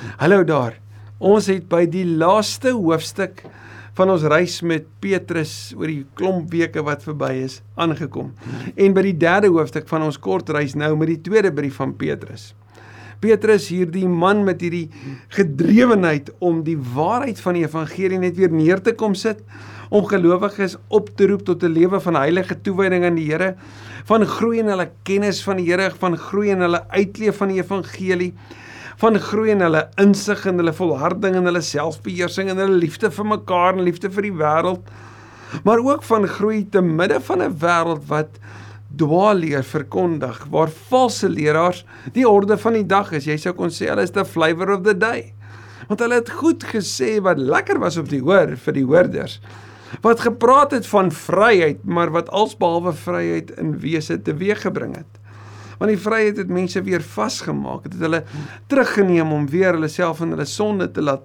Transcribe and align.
Hallo 0.00 0.40
daar. 0.48 0.78
Ons 1.20 1.50
het 1.50 1.66
by 1.68 1.82
die 1.92 2.06
laaste 2.08 2.70
hoofstuk 2.72 3.42
van 3.98 4.08
ons 4.14 4.22
reis 4.32 4.54
met 4.64 4.86
Petrus 5.04 5.74
oor 5.76 5.90
die 5.92 6.06
klomp 6.16 6.54
weke 6.54 6.80
wat 6.86 7.02
verby 7.04 7.34
is 7.42 7.58
aangekom. 7.76 8.30
En 8.80 8.94
by 8.96 9.04
die 9.04 9.18
derde 9.20 9.50
hoofstuk 9.52 9.90
van 9.90 10.06
ons 10.06 10.16
kort 10.16 10.48
reis 10.56 10.72
nou 10.72 10.94
met 10.96 11.10
die 11.12 11.18
tweede 11.26 11.50
brief 11.52 11.76
van 11.82 11.92
Petrus. 12.00 12.54
Petrus 13.20 13.66
hierdie 13.68 14.06
man 14.08 14.40
met 14.46 14.64
hierdie 14.64 14.86
gedrewenheid 15.36 16.32
om 16.40 16.62
die 16.64 16.78
waarheid 16.80 17.42
van 17.44 17.58
die 17.58 17.66
evangelie 17.66 18.22
net 18.22 18.40
weer 18.40 18.56
neer 18.56 18.80
te 18.80 18.96
kom 18.96 19.12
sit 19.12 19.44
om 19.92 20.08
gelowiges 20.08 20.78
op 20.88 21.12
te 21.18 21.28
roep 21.28 21.44
tot 21.44 21.60
'n 21.62 21.76
lewe 21.76 22.00
van 22.00 22.16
heilige 22.16 22.56
toewyding 22.56 23.04
aan 23.04 23.20
die 23.20 23.28
Here, 23.28 23.54
van 24.08 24.24
groei 24.24 24.60
in 24.60 24.72
hulle 24.72 24.88
kennis 25.02 25.42
van 25.44 25.56
die 25.56 25.68
Here, 25.68 25.90
van 25.90 26.16
groei 26.16 26.48
in 26.50 26.60
hulle 26.60 26.88
uitleef 26.88 27.36
van 27.36 27.48
die 27.48 27.60
evangelie 27.60 28.32
van 29.00 29.16
groei 29.16 29.54
in 29.54 29.62
hulle 29.64 29.86
insig 30.02 30.42
en 30.50 30.60
hulle 30.60 30.74
volharding 30.76 31.38
en 31.38 31.48
hulle 31.48 31.62
selfbeheersing 31.64 32.50
en 32.52 32.58
hulle 32.60 32.80
liefde 32.82 33.08
vir 33.16 33.28
mekaar 33.30 33.78
en 33.78 33.86
liefde 33.86 34.10
vir 34.12 34.26
die 34.28 34.36
wêreld. 34.36 34.90
Maar 35.64 35.80
ook 35.82 36.04
van 36.04 36.28
groei 36.28 36.66
te 36.68 36.82
midde 36.84 37.20
van 37.28 37.42
'n 37.42 37.56
wêreld 37.62 38.04
wat 38.08 38.36
dwaalleer 38.96 39.64
verkondig 39.64 40.44
waar 40.50 40.68
valse 40.90 41.28
leraars 41.28 41.84
die 42.12 42.28
orde 42.28 42.58
van 42.58 42.72
die 42.72 42.86
dag 42.86 43.12
is. 43.12 43.24
Jy 43.24 43.36
sou 43.36 43.54
kon 43.54 43.70
sê 43.70 43.88
hulle 43.88 44.02
is 44.02 44.10
the 44.10 44.24
flavor 44.24 44.70
of 44.76 44.82
the 44.82 44.96
day. 44.96 45.32
Want 45.88 46.00
hulle 46.00 46.14
het 46.14 46.30
goed 46.30 46.64
gesê 46.64 47.22
wat 47.22 47.38
lekker 47.38 47.78
was 47.78 47.96
op 47.96 48.08
die 48.08 48.20
hoor 48.20 48.56
vir 48.56 48.72
die 48.72 48.84
hoorders. 48.84 49.40
Wat 50.02 50.20
gepraat 50.20 50.70
het 50.70 50.86
van 50.86 51.10
vryheid, 51.10 51.84
maar 51.84 52.10
wat 52.10 52.28
alsbehalwe 52.28 52.92
vryheid 52.92 53.50
in 53.50 53.78
wese 53.80 54.22
teweeggebring 54.22 54.96
het 54.96 55.19
want 55.80 55.94
die 55.94 56.00
vryheid 56.00 56.36
het 56.36 56.50
mense 56.52 56.82
weer 56.84 57.00
vasgemaak. 57.00 57.86
Dit 57.88 57.96
het 57.96 58.04
hulle 58.04 58.24
teruggeneem 58.68 59.32
om 59.32 59.46
weer 59.48 59.72
hulle 59.78 59.88
self 59.88 60.20
en 60.20 60.34
hulle 60.36 60.48
sonde 60.48 60.90
te 60.92 61.04
laat 61.04 61.24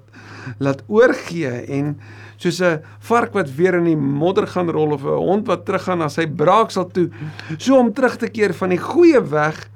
laat 0.62 0.84
oorgee 0.88 1.50
en 1.74 1.96
soos 2.38 2.62
'n 2.62 2.80
vark 3.00 3.34
wat 3.34 3.50
weer 3.58 3.76
in 3.76 3.86
die 3.90 3.98
modder 3.98 4.48
gaan 4.48 4.70
rol 4.70 4.94
of 4.94 5.04
'n 5.04 5.18
hond 5.18 5.48
wat 5.48 5.66
teruggaan 5.66 5.98
na 5.98 6.08
sy 6.08 6.28
braaksel 6.28 6.86
toe, 6.92 7.10
so 7.58 7.80
om 7.80 7.94
terug 7.94 8.18
te 8.18 8.30
keer 8.30 8.54
van 8.54 8.70
die 8.70 8.78
goeie 8.78 9.22
weg 9.22 9.70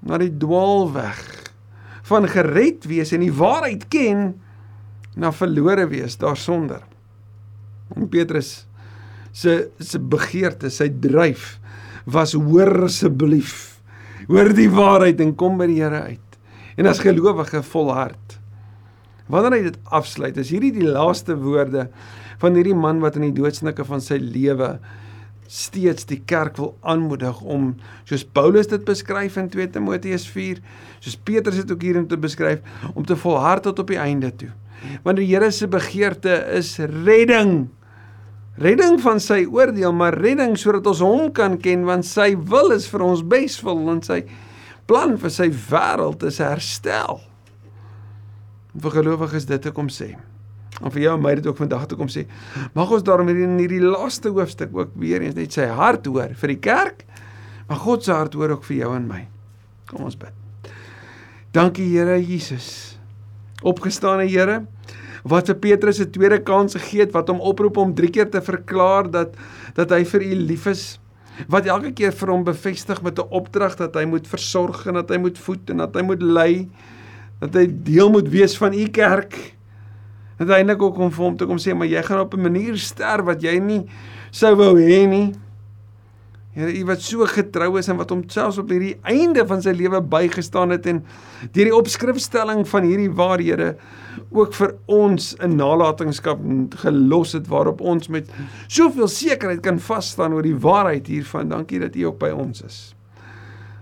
na 0.00 0.18
die 0.18 0.36
dwaalweg 0.36 1.50
van 2.02 2.28
gered 2.28 2.84
wees 2.84 3.12
en 3.12 3.20
die 3.20 3.32
waarheid 3.32 3.88
ken 3.88 4.40
na 5.16 5.32
verlore 5.32 5.86
wees 5.88 6.16
daarsonder. 6.16 6.82
En 7.96 8.08
Petrus 8.08 8.66
se 9.32 9.70
se 9.78 9.98
begeerte, 9.98 10.70
sy 10.70 10.88
dryf 10.88 11.58
was 12.04 12.32
hoor 12.32 12.84
asseblief 12.84 13.79
hoor 14.28 14.52
die 14.56 14.70
waarheid 14.72 15.20
en 15.24 15.34
kom 15.38 15.58
by 15.60 15.68
die 15.70 15.80
Here 15.80 16.02
uit. 16.12 16.38
En 16.76 16.88
as 16.90 17.02
gelowige 17.02 17.62
volhard. 17.72 18.38
Wanneer 19.30 19.58
hy 19.58 19.62
dit 19.68 19.78
afsluit, 19.94 20.38
is 20.40 20.50
hierdie 20.50 20.72
die 20.74 20.88
laaste 20.88 21.36
woorde 21.38 21.88
van 22.40 22.56
hierdie 22.56 22.76
man 22.76 23.02
wat 23.04 23.18
in 23.20 23.28
die 23.28 23.36
doodsnikke 23.36 23.84
van 23.86 24.02
sy 24.02 24.18
lewe 24.20 24.78
steeds 25.50 26.06
die 26.06 26.20
kerk 26.30 26.60
wil 26.60 26.76
aanmoedig 26.86 27.40
om 27.42 27.72
soos 28.06 28.22
Paulus 28.22 28.70
dit 28.70 28.84
beskryf 28.86 29.36
in 29.40 29.50
2 29.50 29.72
Timoteus 29.74 30.28
4, 30.30 30.60
soos 31.02 31.18
Petrus 31.26 31.58
dit 31.58 31.72
ook 31.74 31.82
hierin 31.82 32.06
te 32.10 32.18
beskryf, 32.20 32.62
om 32.94 33.06
te 33.06 33.18
volhard 33.18 33.66
tot 33.66 33.82
op 33.82 33.90
die 33.90 33.98
einde 33.98 34.30
toe. 34.30 34.50
Want 35.04 35.18
die 35.20 35.26
Here 35.28 35.50
se 35.52 35.68
begeerte 35.68 36.38
is 36.56 36.76
redding 36.78 37.68
redding 38.60 39.00
van 39.00 39.20
sy 39.22 39.44
oordeel, 39.48 39.92
maar 39.96 40.16
redding 40.20 40.56
sodat 40.60 40.86
ons 40.90 41.02
hom 41.04 41.28
kan 41.36 41.56
ken 41.60 41.86
want 41.88 42.06
sy 42.08 42.34
wil 42.36 42.74
is 42.76 42.88
vir 42.90 43.04
ons 43.06 43.24
beswil 43.24 43.86
en 43.92 44.02
sy 44.04 44.22
plan 44.90 45.16
vir 45.20 45.32
sy 45.32 45.48
wêreld 45.70 46.24
is 46.28 46.40
herstel. 46.42 47.22
Vir 48.80 48.96
gelowiges 48.98 49.48
dit 49.48 49.62
te 49.62 49.72
kom 49.74 49.88
sê. 49.90 50.12
En 50.80 50.92
vir 50.92 51.04
jou 51.04 51.14
en 51.16 51.22
my 51.22 51.34
dit 51.36 51.46
ook 51.46 51.58
vandag 51.60 51.86
te 51.90 51.98
kom 51.98 52.08
sê. 52.10 52.24
Mag 52.76 52.90
ons 52.94 53.04
daarom 53.04 53.28
in 53.32 53.58
hierdie 53.60 53.82
laaste 53.82 54.32
hoofstuk 54.32 54.72
ook 54.76 54.94
weer 54.98 55.24
eens 55.24 55.36
net 55.38 55.54
sy 55.54 55.66
hart 55.68 56.06
hoor 56.08 56.36
vir 56.38 56.54
die 56.54 56.60
kerk, 56.62 57.04
maar 57.68 57.82
God 57.82 58.06
se 58.06 58.14
hart 58.14 58.36
hoor 58.38 58.56
ook 58.56 58.66
vir 58.68 58.82
jou 58.82 58.94
en 58.96 59.08
my. 59.10 59.24
Kom 59.90 60.06
ons 60.06 60.18
bid. 60.18 60.34
Dankie 61.54 61.88
Here 61.90 62.16
Jesus. 62.22 62.96
Opgestane 63.66 64.28
Here 64.30 64.62
wat 65.24 65.46
vir 65.46 65.54
Petrus 65.54 66.00
'n 66.00 66.10
tweede 66.10 66.42
kans 66.42 66.74
gegee 66.74 67.00
het 67.00 67.12
wat 67.12 67.28
hom 67.28 67.40
oproep 67.40 67.76
om 67.76 67.94
drie 67.94 68.10
keer 68.10 68.30
te 68.30 68.40
verklaar 68.40 69.10
dat 69.10 69.34
dat 69.74 69.90
hy 69.90 70.04
vir 70.04 70.22
u 70.22 70.34
lief 70.34 70.66
is 70.66 71.00
wat 71.48 71.66
elke 71.66 71.92
keer 71.92 72.12
vir 72.12 72.28
hom 72.28 72.44
bevestig 72.44 73.02
met 73.02 73.18
'n 73.18 73.28
opdrag 73.30 73.76
dat 73.76 73.94
hy 73.94 74.04
moet 74.04 74.26
versorg 74.28 74.86
en 74.86 74.94
dat 74.94 75.08
hy 75.10 75.18
moet 75.18 75.38
voed 75.38 75.70
en 75.70 75.76
dat 75.76 75.94
hy 75.94 76.02
moet 76.02 76.22
lei 76.22 76.68
dat 77.40 77.54
hy 77.54 77.66
deel 77.66 78.10
moet 78.10 78.28
wees 78.28 78.56
van 78.56 78.74
u 78.74 78.84
kerk. 78.88 79.56
Uiteindelik 80.36 80.82
ook 80.82 80.98
om 80.98 81.12
vir 81.12 81.24
hom 81.24 81.36
te 81.36 81.46
kom 81.46 81.58
sê 81.58 81.74
maar 81.74 81.88
jy 81.88 82.02
gaan 82.02 82.20
op 82.20 82.34
'n 82.34 82.42
manier 82.42 82.76
sterf 82.76 83.24
wat 83.24 83.42
jy 83.42 83.58
nie 83.58 83.86
sou 84.30 84.54
wou 84.56 84.76
hê 84.76 85.08
nie 85.08 85.32
Here, 86.50 86.72
U 86.74 86.86
wat 86.88 87.02
so 87.06 87.22
getrou 87.30 87.76
is 87.78 87.86
en 87.92 87.98
wat 88.00 88.10
hom 88.10 88.24
selfs 88.26 88.58
op 88.58 88.72
hierdie 88.74 88.96
einde 89.06 89.44
van 89.46 89.60
sy 89.62 89.70
lewe 89.78 90.00
bygestaan 90.02 90.74
het 90.74 90.88
en 90.90 91.04
deur 91.54 91.68
die 91.68 91.76
opskrifstelling 91.76 92.64
van 92.66 92.88
hierdie 92.88 93.10
waarhede 93.14 93.76
ook 94.34 94.56
vir 94.58 94.74
ons 94.90 95.36
'n 95.38 95.54
nalatenskap 95.54 96.42
gelos 96.82 97.36
het 97.38 97.46
waarop 97.46 97.80
ons 97.80 98.08
met 98.08 98.26
soveel 98.66 99.06
sekerheid 99.08 99.62
kan 99.62 99.78
vas 99.78 100.10
staan 100.10 100.32
oor 100.34 100.42
die 100.42 100.58
waarheid 100.58 101.06
hiervan. 101.06 101.48
Dankie 101.48 101.78
dat 101.78 101.94
U 101.94 102.02
ook 102.10 102.18
by 102.18 102.30
ons 102.30 102.62
is. 102.62 102.94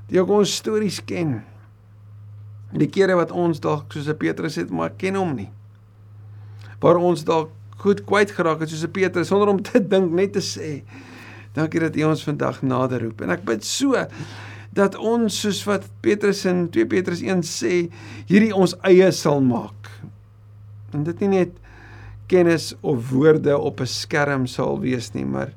Die 0.08 0.20
ook 0.20 0.28
ons 0.28 0.56
stories 0.56 1.04
ken. 1.04 1.42
Die 2.72 2.88
kere 2.88 3.14
wat 3.16 3.30
ons 3.32 3.60
dalk 3.60 3.92
soos 3.92 4.12
Petrus 4.18 4.56
het, 4.56 4.70
maar 4.70 4.90
ken 4.90 5.14
hom 5.14 5.34
nie. 5.34 5.50
Waar 6.80 6.96
ons 6.96 7.24
dalk 7.24 7.50
goed 7.78 8.04
kwyt 8.04 8.30
geraak 8.30 8.60
het 8.60 8.68
soos 8.68 8.86
Petrus 8.92 9.28
sonder 9.28 9.48
om 9.48 9.62
te 9.62 9.80
dink 9.80 10.12
net 10.12 10.32
te 10.32 10.40
sê 10.44 10.82
Dankie 11.58 11.82
dat 11.82 11.96
U 11.98 12.04
ons 12.12 12.24
vandag 12.26 12.62
nader 12.62 13.02
roep. 13.02 13.22
En 13.24 13.34
ek 13.34 13.44
bid 13.48 13.66
so 13.66 13.98
dat 14.78 14.94
ons 15.00 15.34
soos 15.42 15.62
wat 15.66 15.86
Petrus 16.04 16.44
in 16.46 16.68
2 16.74 16.86
Petrus 16.90 17.22
1 17.24 17.42
sê, 17.46 17.88
hierdie 18.28 18.54
ons 18.54 18.76
eie 18.86 19.08
sal 19.16 19.40
maak. 19.42 19.88
En 20.94 21.02
dit 21.06 21.24
nie 21.24 21.40
net 21.40 21.56
kennis 22.30 22.74
of 22.84 23.08
woorde 23.10 23.56
op 23.56 23.80
'n 23.80 23.90
skerm 23.90 24.46
sal 24.46 24.78
wees 24.80 25.14
nie, 25.14 25.24
maar 25.24 25.54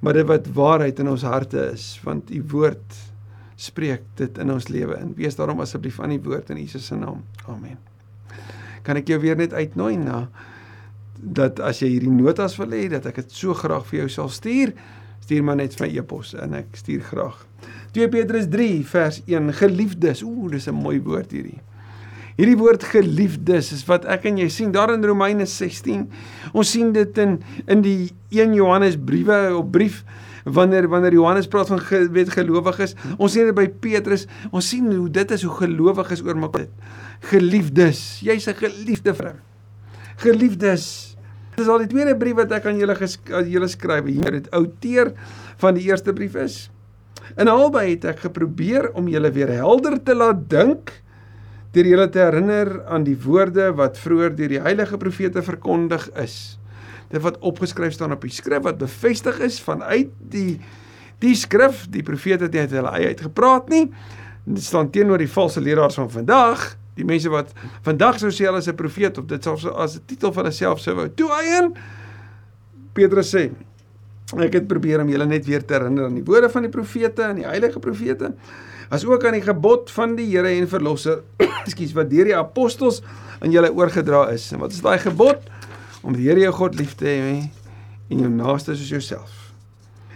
maar 0.00 0.14
dit 0.14 0.26
wat 0.26 0.46
waarheid 0.54 0.98
in 0.98 1.08
ons 1.08 1.22
harte 1.22 1.58
is, 1.74 2.00
want 2.04 2.30
U 2.30 2.42
woord 2.50 2.94
spreek 3.56 4.02
dit 4.14 4.38
in 4.38 4.50
ons 4.50 4.68
lewe 4.68 4.94
in. 5.00 5.14
Wees 5.16 5.36
daarom 5.36 5.60
asseblief 5.60 5.98
aan 6.00 6.14
die 6.14 6.22
woord 6.22 6.50
in 6.50 6.56
Jesus 6.56 6.86
se 6.86 6.94
naam. 6.94 7.24
Amen. 7.48 7.78
Kan 8.82 8.96
ek 8.96 9.08
jou 9.08 9.18
weer 9.20 9.36
net 9.36 9.52
uitnooi 9.52 9.96
na 9.96 10.28
dat 11.18 11.58
as 11.60 11.82
jy 11.82 11.88
hierdie 11.88 12.14
notas 12.14 12.56
wil 12.56 12.70
hê 12.70 12.88
dat 12.88 13.06
ek 13.06 13.16
dit 13.16 13.32
so 13.32 13.54
graag 13.54 13.86
vir 13.90 13.98
jou 14.00 14.08
sal 14.08 14.28
stuur 14.28 14.72
stuur 15.20 15.44
maar 15.44 15.56
net 15.56 15.80
my 15.80 15.88
e-pos 15.98 16.34
en 16.34 16.54
ek 16.54 16.76
stuur 16.80 17.02
graag. 17.02 17.46
2 17.96 18.08
Petrus 18.12 18.48
3 18.48 18.84
vers 18.86 19.22
1 19.26 19.52
geliefdes. 19.52 20.22
Ooh, 20.22 20.50
dis 20.50 20.68
'n 20.68 20.74
mooi 20.74 21.00
woord 21.00 21.30
hierdie. 21.30 21.60
Hierdie 22.38 22.56
woord 22.56 22.84
geliefdes 22.84 23.72
is 23.72 23.84
wat 23.88 24.04
ek 24.04 24.24
en 24.24 24.36
jy 24.38 24.48
sien 24.48 24.70
daar 24.70 24.92
in 24.94 25.04
Romeine 25.04 25.46
16. 25.46 26.04
Ons 26.52 26.70
sien 26.70 26.92
dit 26.92 27.18
in 27.18 27.40
in 27.66 27.82
die 27.82 28.10
1 28.30 28.54
Johannes 28.54 28.96
briewe 28.96 29.56
op 29.56 29.72
brief 29.72 30.04
wanneer 30.44 30.88
wanneer 30.88 31.12
Johannes 31.12 31.48
praat 31.50 31.66
van 31.66 31.80
ge, 31.80 32.08
weet 32.14 32.30
gelowiges. 32.30 32.94
Ons 33.16 33.32
sien 33.32 33.44
dit 33.44 33.54
by 33.54 33.66
Petrus. 33.68 34.26
Ons 34.50 34.68
sien 34.68 34.86
hoe 34.86 35.10
dit 35.10 35.30
is 35.30 35.42
hoe 35.42 35.54
gelowiges 35.54 36.22
oor 36.22 36.38
mekaar. 36.38 36.68
Geliefdes. 37.20 38.20
Jy's 38.22 38.46
'n 38.46 38.54
geliefde 38.54 39.14
vrou. 39.14 39.34
Geliefdes. 40.16 41.07
Dis 41.58 41.66
al 41.66 41.82
die 41.82 41.90
tweede 41.90 42.14
brief 42.18 42.38
wat 42.38 42.52
ek 42.54 42.68
aan 42.70 42.78
julle 42.78 42.94
julle 43.50 43.68
skryf. 43.70 44.06
Hier 44.06 44.36
het 44.36 44.50
outeer 44.54 45.12
van 45.58 45.74
die 45.74 45.88
eerste 45.88 46.14
brief 46.14 46.36
is. 46.38 46.68
In 47.36 47.50
albei 47.50 47.90
het 47.96 48.06
ek 48.12 48.22
geprobeer 48.28 48.92
om 48.96 49.10
julle 49.10 49.32
weer 49.34 49.50
helder 49.58 49.98
te 50.02 50.14
laat 50.14 50.46
dink 50.50 50.92
deur 51.74 51.88
julle 51.90 52.06
te 52.08 52.22
herinner 52.22 52.70
aan 52.88 53.04
die 53.04 53.16
woorde 53.20 53.68
wat 53.76 53.98
vroeër 54.00 54.32
deur 54.38 54.54
die 54.54 54.62
heilige 54.64 54.96
profete 55.02 55.42
verkondig 55.44 56.06
is. 56.18 56.56
Dit 57.10 57.24
wat 57.24 57.40
opgeskryf 57.44 57.96
staan 57.96 58.14
op 58.14 58.24
die 58.24 58.32
skrif 58.32 58.64
wat 58.64 58.78
bevestig 58.80 59.42
is 59.44 59.58
vanuit 59.60 60.14
die 60.32 60.60
die 61.18 61.34
skrif, 61.34 61.88
die 61.90 62.04
profete 62.06 62.46
het 62.46 62.54
nie 62.54 62.62
uit 62.62 62.74
hulle 62.76 62.90
eie 62.94 63.08
uit 63.10 63.22
gepraat 63.26 63.70
nie. 63.72 63.88
Dit 64.46 64.62
staan 64.62 64.92
teenoor 64.94 65.18
die 65.18 65.30
valse 65.30 65.60
leraars 65.60 65.98
van 65.98 66.10
vandag 66.12 66.68
die 66.98 67.06
mense 67.06 67.30
wat 67.32 67.54
vandag 67.86 68.18
sou 68.20 68.30
sê 68.34 68.48
hulle 68.48 68.62
is 68.62 68.68
'n 68.68 68.76
profeet 68.76 69.18
of 69.18 69.26
dit 69.26 69.42
selfs 69.42 69.66
as 69.66 69.96
'n 69.96 70.04
titel 70.06 70.32
van 70.32 70.50
hulself 70.50 70.80
sou 70.80 70.94
wou 70.94 71.08
toeëien. 71.08 71.74
Petrus 72.92 73.34
sê 73.34 73.50
ek 74.36 74.52
het 74.52 74.66
probeer 74.68 75.00
om 75.00 75.08
julle 75.08 75.26
net 75.26 75.46
weer 75.46 75.64
te 75.64 75.74
herinner 75.74 76.04
aan 76.04 76.14
die 76.14 76.24
woorde 76.24 76.50
van 76.50 76.62
die 76.62 76.70
profete 76.70 77.22
en 77.22 77.36
die 77.36 77.46
heilige 77.46 77.78
profete 77.78 78.34
as 78.90 79.04
ook 79.04 79.24
aan 79.24 79.36
die 79.36 79.44
gebod 79.44 79.90
van 79.90 80.16
die 80.16 80.26
Here 80.32 80.48
en 80.48 80.68
verlosser 80.68 81.22
ekskuus 81.64 81.94
wat 81.96 82.10
deur 82.10 82.24
die 82.24 82.36
apostels 82.36 83.02
aan 83.40 83.52
julle 83.52 83.70
oorgedra 83.72 84.28
is. 84.32 84.48
En 84.52 84.58
wat 84.64 84.72
is 84.72 84.80
daai 84.80 84.98
gebod? 84.98 85.44
Om 86.02 86.16
die 86.16 86.28
Here 86.28 86.40
jou 86.40 86.52
God 86.52 86.78
lief 86.78 86.94
te 86.98 87.08
hê 87.08 87.50
en 88.08 88.22
jou 88.24 88.30
naaste 88.32 88.76
soos 88.76 88.88
jouself. 88.88 89.52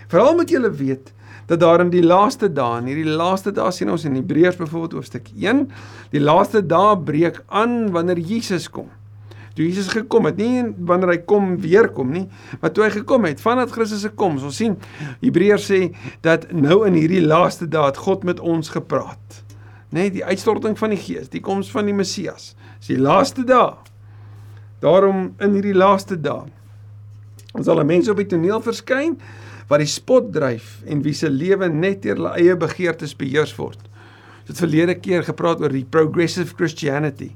Veral 0.08 0.34
moet 0.36 0.50
julle 0.50 0.70
weet 0.72 1.12
dat 1.46 1.60
daar 1.60 1.82
in 1.84 1.90
die 1.92 2.04
laaste 2.04 2.48
dae, 2.52 2.80
in 2.80 2.90
hierdie 2.90 3.12
laaste 3.18 3.52
dae 3.54 3.70
sien 3.74 3.90
ons 3.92 4.06
in 4.08 4.16
Hebreërs 4.18 4.58
byvoorbeeld 4.60 4.98
hoofstuk 4.98 5.30
1, 5.34 5.66
die 6.14 6.22
laaste 6.22 6.62
dae 6.66 6.96
breek 6.98 7.42
aan 7.48 7.92
wanneer 7.94 8.20
Jesus 8.20 8.68
kom. 8.70 8.90
Toe 9.52 9.66
Jesus 9.66 9.90
gekom 9.92 10.30
het, 10.30 10.38
nie 10.40 10.62
wanneer 10.88 11.12
hy 11.12 11.18
kom 11.28 11.56
weer 11.60 11.90
kom 11.92 12.12
nie, 12.14 12.24
maar 12.62 12.72
toe 12.72 12.86
hy 12.86 12.92
gekom 12.94 13.26
het, 13.28 13.42
vandat 13.44 13.74
Christus 13.74 14.06
se 14.06 14.12
koms. 14.16 14.44
Ons 14.48 14.62
sien 14.62 14.78
Hebreërs 15.20 15.68
sê 15.68 15.80
dat 16.24 16.48
nou 16.56 16.82
in 16.88 16.96
hierdie 16.96 17.20
laaste 17.24 17.68
dae 17.68 17.90
het 17.90 18.00
God 18.00 18.24
met 18.24 18.40
ons 18.40 18.72
gepraat. 18.72 19.42
Net 19.92 20.14
die 20.14 20.24
uitstorting 20.24 20.78
van 20.80 20.94
die 20.94 21.00
Gees, 21.00 21.28
die 21.28 21.42
koms 21.44 21.68
van 21.72 21.90
die 21.90 21.96
Messias. 21.96 22.54
Dis 22.80 22.94
die 22.94 23.02
laaste 23.02 23.44
dae. 23.44 23.74
Daarom 24.80 25.34
in 25.42 25.58
hierdie 25.58 25.76
laaste 25.76 26.16
dae 26.16 26.48
sal 27.60 27.82
mense 27.84 28.08
op 28.08 28.16
die 28.16 28.30
toneel 28.30 28.62
verskyn 28.64 29.18
wat 29.72 29.80
die 29.80 29.88
spot 29.88 30.32
dryf 30.34 30.82
en 30.84 31.00
wie 31.04 31.14
se 31.16 31.30
lewe 31.32 31.70
net 31.72 32.02
deur 32.04 32.18
hulle 32.18 32.34
eie 32.36 32.56
begeertes 32.60 33.14
beheers 33.16 33.54
word. 33.56 33.80
Ons 34.42 34.52
het 34.52 34.60
verlede 34.60 34.98
keer 35.00 35.24
gepraat 35.24 35.62
oor 35.62 35.72
die 35.72 35.86
progressive 35.88 36.52
Christianity. 36.58 37.30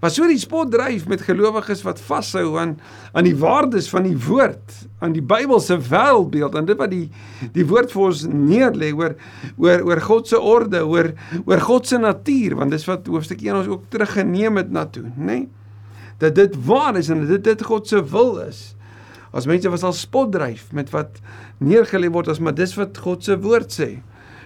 Maar 0.00 0.12
so 0.12 0.26
die 0.28 0.40
spot 0.40 0.68
dryf 0.72 1.06
met 1.08 1.22
gelowiges 1.24 1.80
wat 1.86 2.00
vashou 2.04 2.58
aan 2.60 2.74
aan 3.16 3.24
die 3.24 3.36
waardes 3.40 3.86
van 3.92 4.04
die 4.04 4.16
woord, 4.26 4.74
aan 5.00 5.14
die 5.14 5.22
Bybelse 5.24 5.78
wêreldbeeld, 5.80 6.56
aan 6.58 6.68
dit 6.68 6.80
wat 6.80 6.90
die 6.92 7.06
die 7.54 7.66
woord 7.68 7.92
vir 7.94 8.02
ons 8.08 8.24
neerlê 8.28 8.90
oor 8.92 9.14
oor 9.56 9.84
oor 9.88 10.02
God 10.04 10.28
se 10.28 10.40
orde, 10.40 10.82
oor 10.84 11.12
oor 11.44 11.64
God 11.64 11.88
se 11.88 12.00
natuur, 12.00 12.58
want 12.60 12.74
dis 12.74 12.84
wat 12.88 13.08
hoofstuk 13.08 13.44
1 13.44 13.60
ons 13.62 13.70
ook 13.70 13.86
teruggeneem 13.94 14.60
het 14.60 14.72
na 14.74 14.84
toe, 14.84 15.06
nê? 15.14 15.24
Nee? 15.30 15.44
Dat 16.20 16.36
dit 16.36 16.52
waar 16.66 16.96
is 17.00 17.08
en 17.10 17.24
dit 17.26 17.44
dit 17.44 17.64
God 17.64 17.88
se 17.88 18.00
wil 18.12 18.36
is 18.44 18.74
as 19.34 19.48
mense 19.50 19.70
wat 19.70 19.82
sal 19.82 19.94
spot 19.96 20.32
dryf 20.34 20.68
met 20.72 20.92
wat 20.94 21.18
neergelê 21.58 22.10
word 22.12 22.30
as 22.30 22.40
maar 22.40 22.54
dis 22.54 22.76
wat 22.78 22.98
God 23.02 23.26
se 23.26 23.36
woord 23.42 23.74
sê. 23.74 23.90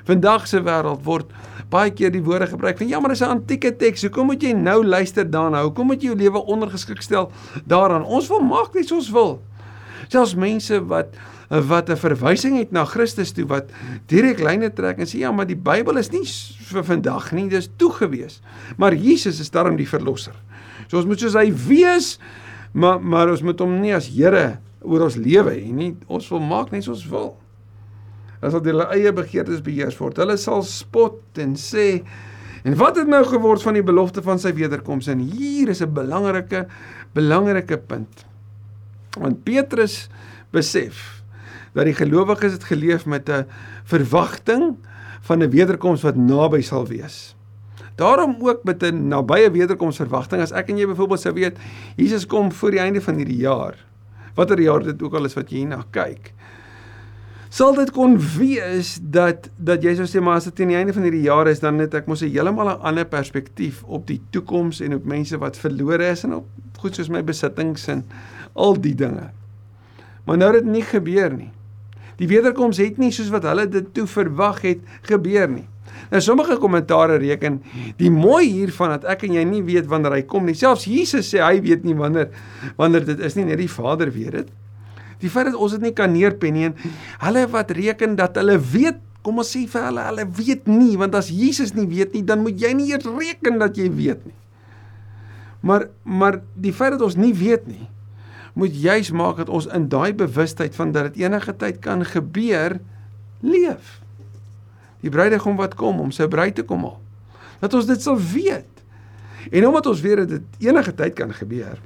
Vandag 0.09 0.47
se 0.49 0.63
wêreld 0.65 1.05
word 1.05 1.33
baie 1.69 1.93
keer 1.93 2.13
die 2.15 2.23
woorde 2.25 2.49
gebruik 2.49 2.79
van 2.81 2.89
ja, 2.89 3.01
maar 3.01 3.13
dis 3.13 3.21
'n 3.21 3.37
antieke 3.37 3.77
teks. 3.77 4.03
Hoekom 4.03 4.27
moet 4.33 4.43
jy 4.43 4.53
nou 4.53 4.85
luister 4.85 5.31
daarna? 5.31 5.63
Hoekom 5.63 5.87
moet 5.87 6.03
jy 6.03 6.09
jou 6.09 6.17
lewe 6.17 6.41
ondergeskik 6.41 7.03
stel 7.03 7.31
daaraan? 7.67 8.05
Ons 8.05 8.29
wil 8.29 8.41
maak 8.41 8.75
net 8.75 8.89
soos 8.89 8.99
ons 8.99 9.11
wil. 9.11 9.43
Selfs 10.09 10.35
mense 10.35 10.87
wat 10.87 11.15
wat 11.49 11.89
'n 11.91 11.97
verwysing 11.97 12.57
het 12.57 12.73
na 12.73 12.85
Christus 12.85 13.33
toe 13.33 13.47
wat 13.47 13.71
direk 14.07 14.39
lyne 14.41 14.73
trek 14.73 14.99
en 14.99 15.07
sê 15.07 15.19
ja, 15.19 15.33
maar 15.33 15.47
die 15.47 15.57
Bybel 15.57 15.97
is 15.97 16.11
nie 16.11 16.25
vir 16.73 16.85
vandag 16.85 17.33
nie, 17.33 17.49
dis 17.49 17.69
toegewees. 17.77 18.41
Maar 18.77 18.95
Jesus 18.95 19.41
is 19.41 19.51
daarom 19.51 19.77
die 19.77 19.89
verlosser. 19.89 20.35
So 20.89 20.97
ons 20.97 21.07
moet 21.07 21.21
soos 21.21 21.35
hy 21.35 21.53
wees, 21.53 22.19
maar 22.73 23.01
maar 23.01 23.29
ons 23.31 23.43
moet 23.43 23.59
hom 23.61 23.81
nie 23.81 23.95
as 23.95 24.09
Here 24.09 24.59
oor 24.83 25.07
ons 25.09 25.19
lewe 25.19 25.55
en 25.59 25.77
nie 25.77 25.93
ons 26.07 26.31
wil 26.33 26.43
maak 26.45 26.73
net 26.73 26.87
soos 26.87 27.03
ons 27.03 27.13
wil. 27.13 27.31
Hulle 28.39 28.63
hulle 28.63 28.89
eie 28.95 29.13
begeertes 29.15 29.63
beheers 29.67 29.99
word, 29.99 30.21
hulle 30.23 30.37
sal 30.39 30.63
spot 30.67 31.41
en 31.43 31.57
sê 31.59 32.05
en 32.67 32.75
wat 32.79 32.99
het 32.99 33.09
nou 33.11 33.23
geword 33.27 33.63
van 33.63 33.79
die 33.79 33.87
belofte 33.87 34.23
van 34.23 34.39
sy 34.43 34.53
wederkoms 34.55 35.09
en 35.11 35.23
hier 35.23 35.71
is 35.71 35.83
'n 35.83 35.95
belangrike 35.95 36.67
belangrike 37.15 37.79
punt. 37.79 38.27
Want 39.19 39.43
Petrus 39.45 40.09
besef 40.53 41.23
dat 41.75 41.85
die 41.85 41.95
gelowiges 41.95 42.53
het 42.53 42.65
geleef 42.65 43.07
met 43.07 43.29
'n 43.29 43.47
verwagting 43.85 44.77
van 45.21 45.43
'n 45.43 45.51
wederkoms 45.51 46.03
wat 46.03 46.17
naby 46.17 46.63
sal 46.63 46.87
wees. 46.87 47.35
Daarom 47.97 48.37
ook 48.41 48.65
met 48.65 48.83
'n 48.83 49.09
nabye 49.09 49.51
wederkoms 49.51 49.97
verwagting 49.97 50.43
as 50.43 50.53
ek 50.53 50.69
en 50.69 50.79
jy 50.79 50.87
byvoorbeeld 50.87 51.21
sou 51.21 51.35
weet 51.35 51.59
Jesus 51.97 52.27
kom 52.27 52.53
voor 52.53 52.71
die 52.71 52.81
einde 52.81 53.01
van 53.01 53.15
hierdie 53.15 53.43
jaar 53.43 53.88
watter 54.39 54.61
jaar 54.63 54.85
dit 54.87 55.03
ook 55.03 55.19
al 55.19 55.29
is 55.29 55.37
wat 55.39 55.51
jy 55.53 55.65
na 55.67 55.83
kyk. 55.95 56.33
Sal 57.49 57.75
dit 57.79 57.91
kon 57.97 58.19
wees 58.37 58.99
dat 59.01 59.49
dat 59.57 59.85
jy 59.85 59.95
sou 59.97 60.07
sê 60.09 60.21
maar 60.21 60.39
as 60.39 60.49
dit 60.51 60.59
teen 60.61 60.73
die 60.73 60.77
einde 60.79 60.93
van 60.93 61.07
hierdie 61.07 61.25
jaar 61.25 61.49
is 61.49 61.63
dan 61.65 61.81
het 61.81 61.95
ek 61.97 62.07
mos 62.07 62.23
'n 62.23 62.31
heeltemal 62.31 62.69
'n 62.69 62.85
ander 62.85 63.07
perspektief 63.09 63.83
op 63.85 64.07
die 64.07 64.21
toekoms 64.31 64.81
en 64.81 64.95
op 64.95 65.05
mense 65.05 65.39
wat 65.39 65.57
verlore 65.57 66.11
is 66.13 66.25
en 66.25 66.35
op 66.35 66.47
goed 66.79 66.95
soos 66.95 67.09
my 67.09 67.25
besittings 67.25 67.89
en 67.89 68.05
al 68.55 68.81
die 68.81 68.95
dinge. 68.95 69.31
Maar 70.25 70.37
nou 70.37 70.55
het 70.55 70.65
dit 70.65 70.73
nie 70.73 70.83
gebeur 70.83 71.33
nie. 71.33 71.51
Die 72.19 72.29
wederkoms 72.31 72.81
het 72.83 72.99
nie 72.99 73.13
soos 73.15 73.31
wat 73.31 73.47
hulle 73.47 73.69
dit 73.71 73.91
toe 73.95 74.07
verwag 74.11 74.63
het 74.67 74.81
gebeur 75.07 75.51
nie. 75.51 75.67
Nou 76.13 76.21
sommige 76.23 76.57
kommentare 76.61 77.19
reken 77.21 77.59
die 77.99 78.11
mooi 78.13 78.47
hiervan 78.47 78.95
dat 78.97 79.07
ek 79.15 79.27
en 79.29 79.37
jy 79.39 79.45
nie 79.49 79.63
weet 79.67 79.89
wanneer 79.91 80.19
hy 80.19 80.23
kom 80.29 80.47
nie. 80.49 80.57
Selfs 80.57 80.87
Jesus 80.89 81.29
sê 81.33 81.43
hy 81.45 81.59
weet 81.65 81.85
nie 81.87 81.97
wanneer 81.99 82.31
wanneer 82.79 83.07
dit 83.09 83.21
is 83.25 83.37
nie, 83.39 83.47
net 83.49 83.61
die 83.61 83.71
Vader 83.71 84.13
weet 84.15 84.39
dit. 84.41 84.55
Die 85.23 85.31
feit 85.33 85.51
dat 85.51 85.59
ons 85.59 85.75
dit 85.75 85.89
nie 85.89 85.95
kan 85.97 86.13
neerpen 86.15 86.55
nie 86.55 86.69
en 86.71 86.77
hulle 87.25 87.45
wat 87.53 87.73
reken 87.77 88.17
dat 88.19 88.39
hulle 88.39 88.57
weet, 88.63 89.03
kom 89.27 89.43
ons 89.43 89.51
sê 89.53 89.65
vir 89.69 89.89
hulle, 89.89 90.05
hulle 90.13 90.27
weet 90.39 90.69
nie 90.71 90.95
want 91.01 91.17
as 91.19 91.31
Jesus 91.35 91.75
nie 91.77 91.89
weet 91.91 92.15
nie, 92.17 92.25
dan 92.27 92.45
moet 92.45 92.59
jy 92.61 92.73
nie 92.79 92.93
eers 92.93 93.09
reken 93.19 93.59
dat 93.61 93.79
jy 93.79 93.91
weet 93.93 94.25
nie. 94.27 94.37
Maar 95.67 95.89
maar 96.07 96.41
die 96.55 96.73
feit 96.73 96.95
dat 96.95 97.03
ons 97.05 97.19
nie 97.19 97.35
weet 97.37 97.67
nie, 97.67 97.89
moet 98.59 98.75
juis 98.75 99.13
maak 99.15 99.39
dat 99.39 99.49
ons 99.55 99.71
in 99.71 99.87
daai 99.89 100.11
bewustheid 100.19 100.75
van 100.75 100.93
dat 100.93 101.13
dit 101.13 101.25
enige 101.25 101.55
tyd 101.57 101.79
kan 101.85 102.03
gebeur 102.05 102.81
leef 103.41 103.99
die 105.05 105.13
bruidegom 105.15 105.59
wat 105.59 105.77
kom 105.79 106.01
om 106.03 106.11
sy 106.15 106.27
bruid 106.31 106.57
te 106.59 106.65
kom 106.67 106.87
haal. 106.87 106.99
Dat 107.63 107.75
ons 107.79 107.89
dit 107.89 108.03
sal 108.03 108.19
weet. 108.19 108.83
En 109.51 109.67
omdat 109.69 109.87
ons 109.91 110.01
weet 110.03 110.25
dat 110.25 110.33
dit 110.37 110.65
enige 110.69 110.95
tyd 110.95 111.15
kan 111.19 111.31
gebeur, 111.35 111.79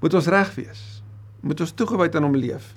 moet 0.00 0.16
ons 0.16 0.28
reg 0.32 0.50
wees. 0.58 0.82
Moet 1.44 1.60
ons 1.60 1.74
toegewyd 1.76 2.14
aan 2.16 2.24
hom 2.24 2.36
leef. 2.36 2.70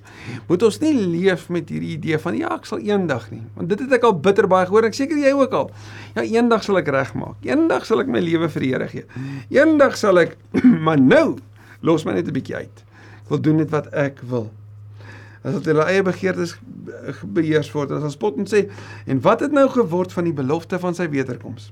Moet 0.50 0.64
ons 0.68 0.80
nie 0.82 0.92
leef 0.96 1.46
met 1.52 1.70
hierdie 1.72 1.94
idee 1.96 2.18
van 2.20 2.36
ja, 2.36 2.50
ek 2.58 2.68
sal 2.68 2.82
eendag 2.84 3.30
nie. 3.32 3.44
Want 3.56 3.72
dit 3.72 3.84
het 3.86 3.94
ek 3.96 4.08
al 4.08 4.18
bitter 4.24 4.48
baie 4.52 4.68
gehoor. 4.68 4.90
Ek 4.90 4.98
seker 4.98 5.20
jy 5.20 5.32
ook 5.36 5.56
al. 5.56 5.70
Ja, 6.18 6.26
eendag 6.26 6.66
sal 6.68 6.82
ek 6.82 6.92
regmaak. 6.92 7.40
Eendag 7.48 7.88
sal 7.88 8.04
ek 8.04 8.12
my 8.12 8.20
lewe 8.24 8.50
vir 8.52 8.66
die 8.66 8.72
Here 8.74 8.90
gee. 8.92 9.06
Eendag 9.56 9.96
sal 10.00 10.20
ek 10.24 10.36
maar 10.88 11.00
nou 11.00 11.38
los 11.80 12.06
my 12.06 12.14
net 12.14 12.28
'n 12.28 12.34
bietjie 12.34 12.56
uit. 12.56 12.84
Ek 13.24 13.30
wil 13.30 13.42
doen 13.42 13.56
net 13.56 13.70
wat 13.70 13.88
ek 13.94 14.22
wil. 14.22 14.52
As 15.44 15.54
dit 15.54 15.66
hulle 15.66 15.84
eie 15.84 16.04
begeertes 16.04 16.58
beheers 17.24 17.72
word 17.72 17.92
as 17.92 18.04
ons 18.04 18.14
spot 18.14 18.38
en 18.38 18.46
sê 18.46 18.70
en 19.06 19.22
wat 19.22 19.40
het 19.40 19.52
nou 19.52 19.70
geword 19.70 20.14
van 20.14 20.24
die 20.24 20.34
belofte 20.34 20.80
van 20.80 20.96
sy 20.96 21.10
wederkoms 21.10 21.72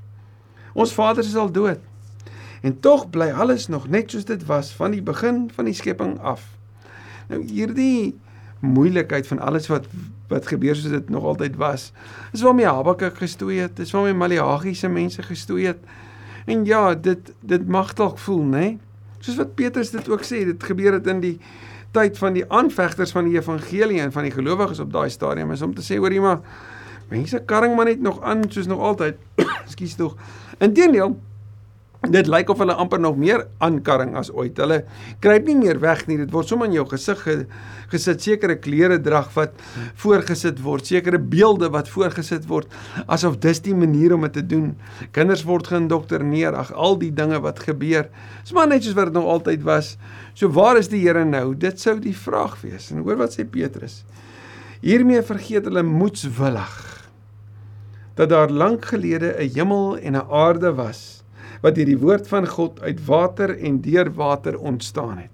ons 0.75 0.93
vaders 0.93 1.27
is 1.27 1.35
al 1.39 1.51
dood. 1.51 1.79
En 2.61 2.79
tog 2.79 3.09
bly 3.09 3.29
alles 3.31 3.67
nog 3.67 3.87
net 3.87 4.11
soos 4.11 4.25
dit 4.27 4.45
was 4.45 4.73
van 4.75 4.91
die 4.91 5.03
begin 5.05 5.45
van 5.55 5.69
die 5.69 5.75
skepping 5.75 6.17
af. 6.19 6.43
Nou 7.29 7.41
hierdie 7.47 8.15
moeilikheid 8.59 9.27
van 9.27 9.39
alles 9.39 9.69
wat 9.71 9.87
wat 10.27 10.47
gebeur 10.49 10.75
soos 10.75 10.89
dit 10.89 11.09
nog 11.13 11.23
altyd 11.23 11.55
was 11.61 11.91
is 12.33 12.41
waarmee 12.41 12.65
Habakuk 12.65 13.19
gestoei 13.21 13.59
het 13.59 13.79
is 13.79 13.91
waarmee 13.93 14.17
Maleagiese 14.17 14.89
mense 14.89 15.23
gestoei 15.23 15.65
het. 15.65 15.79
En 16.45 16.65
ja 16.65 16.95
dit 16.95 17.31
dit 17.39 17.67
mag 17.67 17.93
dalk 17.93 18.17
voel 18.19 18.43
nê 18.43 18.49
nee? 18.49 18.79
Soos 19.25 19.39
wat 19.41 19.55
Petrus 19.57 19.91
dit 19.95 20.09
ook 20.09 20.23
sê 20.25 20.43
dit 20.45 20.63
gebeur 20.69 20.99
het 20.99 21.07
in 21.09 21.21
die 21.23 21.35
tyd 21.95 22.17
van 22.19 22.35
die 22.35 22.45
aanvegters 22.51 23.13
van 23.15 23.29
die 23.29 23.37
evangelie 23.39 24.01
en 24.03 24.11
van 24.13 24.27
die 24.27 24.33
gelowiges 24.33 24.81
op 24.83 24.91
daai 24.93 25.09
stadium 25.09 25.53
is 25.55 25.63
om 25.65 25.73
te 25.73 25.85
sê 25.85 25.97
hoor 26.01 26.13
jy 26.13 26.21
maar 26.23 26.41
mense 27.09 27.39
karring 27.49 27.75
maar 27.77 27.89
net 27.89 28.01
nog 28.01 28.21
aan 28.25 28.43
soos 28.49 28.67
nog 28.67 28.81
altyd. 28.81 29.17
Ekskuus 29.65 29.95
tog. 29.95 30.15
Inteendeel 30.57 31.15
dit 32.11 32.27
lyk 32.27 32.49
of 32.49 32.59
hulle 32.61 32.73
amper 32.73 32.99
nog 32.99 33.17
meer 33.17 33.45
aankarring 33.63 34.15
as 34.19 34.31
ooit. 34.33 34.57
Hulle 34.61 34.83
kruip 35.23 35.47
nie 35.47 35.55
meer 35.57 35.79
weg 35.83 36.05
nie. 36.09 36.17
Dit 36.21 36.33
word 36.33 36.49
sommer 36.49 36.69
in 36.69 36.77
jou 36.77 36.85
gesig 36.89 37.21
ge, 37.23 37.35
gesit 37.91 38.23
sekere 38.25 38.57
klere 38.59 38.97
drag 39.01 39.29
wat 39.35 39.53
voorgesit 40.01 40.61
word, 40.65 40.87
sekere 40.87 41.19
beelde 41.19 41.69
wat 41.73 41.89
voorgesit 41.91 42.47
word 42.49 42.71
asof 43.11 43.37
dis 43.43 43.61
die 43.65 43.75
manier 43.77 44.15
om 44.15 44.25
dit 44.27 44.37
te 44.39 44.45
doen. 44.55 44.73
Kinders 45.15 45.45
word 45.47 45.69
geïndoktrineer, 45.71 46.55
ag 46.57 46.73
al 46.73 46.97
die 47.01 47.11
dinge 47.15 47.39
wat 47.43 47.61
gebeur. 47.65 48.09
Dis 48.43 48.55
maar 48.55 48.69
net 48.71 48.85
soos 48.85 48.97
wat 48.97 49.11
dit 49.11 49.17
nog 49.17 49.29
altyd 49.37 49.63
was. 49.67 49.95
So 50.33 50.49
waar 50.51 50.79
is 50.79 50.89
die 50.91 51.03
Here 51.05 51.25
nou? 51.25 51.53
Dit 51.55 51.79
sou 51.79 51.99
die 52.01 52.15
vraag 52.17 52.57
wees. 52.63 52.89
En 52.91 53.03
hoor 53.05 53.19
wat 53.21 53.37
sê 53.37 53.45
Petrus. 53.47 54.03
Hiermee 54.81 55.21
vergeet 55.25 55.69
hulle 55.69 55.83
moedswillig 55.85 56.75
dat 58.15 58.29
daar 58.31 58.49
lank 58.49 58.85
gelede 58.85 59.35
'n 59.37 59.49
hemel 59.55 59.97
en 59.97 60.15
'n 60.15 60.27
aarde 60.29 60.73
was 60.73 61.14
wat 61.65 61.75
deur 61.77 61.89
die 61.89 61.97
woord 61.97 62.29
van 62.29 62.45
God 62.45 62.77
uit 62.85 63.01
water 63.07 63.55
en 63.57 63.81
deur 63.81 64.11
water 64.13 64.57
ontstaan 64.61 65.17
het. 65.23 65.33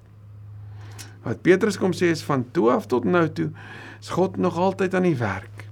Wat 1.27 1.43
Petrus 1.43 1.77
kom 1.77 1.91
sê 1.93 2.13
is 2.15 2.23
van 2.23 2.45
toe 2.55 2.69
af 2.71 2.88
tot 2.88 3.03
nou 3.03 3.27
toe 3.29 3.50
is 4.00 4.09
God 4.15 4.39
nog 4.39 4.57
altyd 4.57 4.95
aan 4.95 5.09
die 5.09 5.17
werk. 5.19 5.67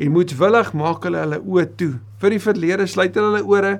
En 0.00 0.14
moedswillig 0.16 0.72
maak 0.72 1.04
hulle 1.04 1.20
hulle 1.20 1.42
oë 1.44 1.66
toe 1.76 1.92
vir 2.20 2.34
die 2.34 2.42
verlede, 2.42 2.88
sluit 2.88 3.14
hulle 3.14 3.36
hulle 3.36 3.44
ore 3.46 3.74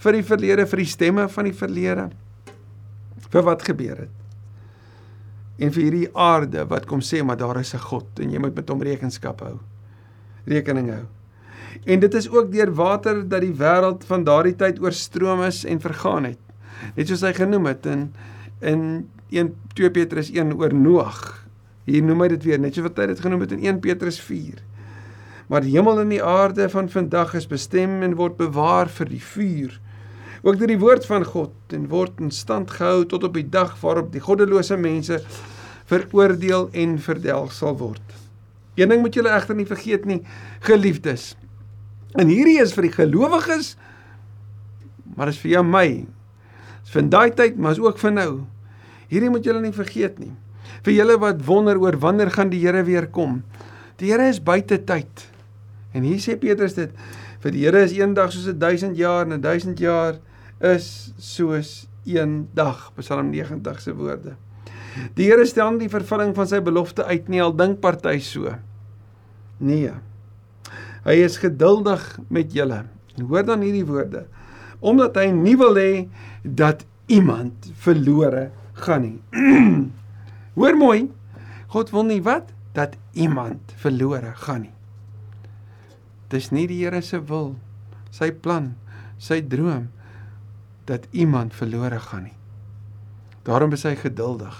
vir 0.00 0.18
die 0.18 0.26
verlede, 0.26 0.66
vir 0.66 0.82
die 0.82 0.90
stemme 0.90 1.28
van 1.30 1.46
die 1.46 1.56
verlede. 1.56 2.10
Vir 3.30 3.46
wat 3.46 3.62
gebeur 3.62 4.02
het? 4.04 4.16
en 5.60 5.72
vir 5.74 5.84
hierdie 5.84 6.08
aarde 6.16 6.64
wat 6.70 6.86
kom 6.88 7.02
sê 7.04 7.20
maar 7.24 7.36
daar 7.36 7.60
is 7.60 7.74
'n 7.74 7.84
God 7.90 8.20
en 8.20 8.30
jy 8.30 8.38
moet 8.38 8.54
met 8.54 8.68
hom 8.68 8.82
rekenskap 8.82 9.40
hou. 9.40 9.58
Rekening 10.46 10.88
hou. 10.90 11.04
En 11.84 12.00
dit 12.00 12.14
is 12.14 12.28
ook 12.30 12.52
deur 12.52 12.72
water 12.74 13.22
dat 13.28 13.40
die 13.40 13.54
wêreld 13.56 14.04
van 14.06 14.24
daardie 14.24 14.56
tyd 14.56 14.80
oorstroom 14.80 15.42
is 15.46 15.64
en 15.64 15.80
vergaan 15.80 16.24
het. 16.24 16.38
Net 16.96 17.08
soos 17.08 17.24
hy 17.26 17.32
genoem 17.36 17.70
het 17.70 17.86
in 17.86 18.10
in 18.60 18.82
1 19.30 19.54
2 19.78 19.90
Petrus 19.90 20.30
1 20.30 20.52
oor 20.58 20.74
Noag. 20.74 21.20
Hier 21.88 22.02
noem 22.04 22.24
hy 22.24 22.28
dit 22.34 22.44
weer 22.44 22.60
net 22.60 22.76
so 22.76 22.84
wat 22.84 22.98
hy 23.00 23.06
dit 23.12 23.22
genoem 23.24 23.46
het 23.46 23.54
in 23.56 23.62
1 23.64 23.80
Petrus 23.84 24.20
4. 24.20 24.60
Maar 25.50 25.64
die 25.66 25.72
hemel 25.74 26.02
en 26.02 26.12
die 26.12 26.22
aarde 26.22 26.68
van 26.70 26.90
vandag 26.90 27.34
is 27.34 27.48
bestem 27.50 28.02
en 28.06 28.18
word 28.18 28.36
bewaar 28.38 28.90
vir 28.92 29.08
die 29.10 29.22
vuur. 29.22 29.78
Ook 30.42 30.60
deur 30.60 30.70
die 30.70 30.80
woord 30.80 31.06
van 31.08 31.24
God 31.26 31.74
en 31.76 31.88
word 31.90 32.20
in 32.22 32.30
stand 32.30 32.70
gehou 32.70 33.04
tot 33.08 33.24
op 33.26 33.34
die 33.34 33.48
dag 33.48 33.74
waarop 33.80 34.12
die 34.12 34.22
goddelose 34.24 34.78
mense 34.80 35.18
veroordeel 35.90 36.68
en 36.72 36.98
verdelg 37.02 37.52
sal 37.52 37.76
word. 37.80 38.16
Een 38.78 38.88
ding 38.92 39.02
moet 39.02 39.14
julle 39.18 39.32
egter 39.34 39.58
nie 39.58 39.66
vergeet 39.68 40.06
nie, 40.08 40.20
geliefdes. 40.64 41.34
En 42.18 42.30
hierdie 42.30 42.58
is 42.62 42.72
vir 42.74 42.88
die 42.88 42.94
gelowiges, 42.94 43.76
maar 45.14 45.30
is 45.30 45.38
vir 45.38 45.56
jou 45.56 45.64
my. 45.66 45.86
Dis 46.82 46.94
vir 46.94 47.06
daai 47.12 47.30
tyd, 47.36 47.58
maar 47.58 47.76
is 47.76 47.82
ook 47.82 48.00
vir 48.02 48.14
nou. 48.14 48.30
Hierdie 49.10 49.30
moet 49.30 49.46
julle 49.46 49.62
nie 49.62 49.74
vergeet 49.74 50.18
nie. 50.22 50.32
Vir 50.86 50.96
julle 50.96 51.18
wat 51.20 51.44
wonder 51.46 51.78
oor 51.78 51.98
wanneer 52.00 52.30
gaan 52.34 52.50
die 52.50 52.62
Here 52.62 52.82
weer 52.86 53.06
kom. 53.10 53.42
Die 54.00 54.10
Here 54.10 54.30
is 54.30 54.40
buite 54.42 54.80
tyd. 54.86 55.26
En 55.94 56.06
hier 56.06 56.20
sê 56.22 56.38
Petrus 56.40 56.76
dit 56.78 56.92
vir 57.42 57.54
die 57.54 57.64
Here 57.66 57.82
is 57.84 57.94
een 57.96 58.14
dag 58.14 58.32
soos 58.32 58.46
'n 58.48 58.58
1000 58.58 58.96
jaar 58.96 59.26
en 59.26 59.34
'n 59.34 59.40
1000 59.40 59.78
jaar 59.78 60.20
is 60.60 61.12
soos 61.18 61.88
een 62.06 62.48
dag. 62.54 62.92
Psalm 62.96 63.30
90 63.30 63.80
se 63.80 63.94
woorde. 63.94 64.36
Die 65.14 65.26
Here 65.30 65.44
stel 65.46 65.78
die 65.78 65.88
vervulling 65.88 66.34
van 66.34 66.46
sy 66.46 66.60
belofte 66.60 67.04
uit 67.04 67.28
nie 67.28 67.42
al 67.42 67.56
dink 67.56 67.80
party 67.80 68.18
so. 68.18 68.54
Nee. 69.58 69.92
Hy 71.04 71.16
is 71.24 71.38
geduldig 71.40 72.02
met 72.28 72.52
julle. 72.52 72.84
En 73.16 73.28
hoor 73.30 73.44
dan 73.44 73.64
hierdie 73.64 73.86
woorde. 73.86 74.26
Omdat 74.80 75.16
hy 75.20 75.30
nie 75.36 75.56
wil 75.60 75.76
hê 75.76 76.08
dat 76.42 76.84
iemand 77.10 77.70
verlore 77.80 78.50
gaan 78.84 79.02
nie. 79.06 79.18
hoor 80.58 80.76
mooi. 80.76 81.08
God 81.70 81.92
wil 81.94 82.06
nie 82.08 82.20
wat 82.22 82.52
dat 82.74 82.96
iemand 83.12 83.74
verlore 83.80 84.32
gaan 84.44 84.66
nie. 84.66 84.74
Dis 86.30 86.50
nie 86.54 86.66
die 86.70 86.84
Here 86.84 87.00
se 87.02 87.18
wil, 87.26 87.56
sy 88.14 88.30
plan, 88.30 88.74
sy 89.18 89.40
droom 89.42 89.88
dat 90.86 91.06
iemand 91.10 91.54
verlore 91.54 91.98
gaan 92.02 92.28
nie. 92.28 92.36
Daarom 93.46 93.74
is 93.74 93.86
hy 93.86 93.96
geduldig. 93.98 94.54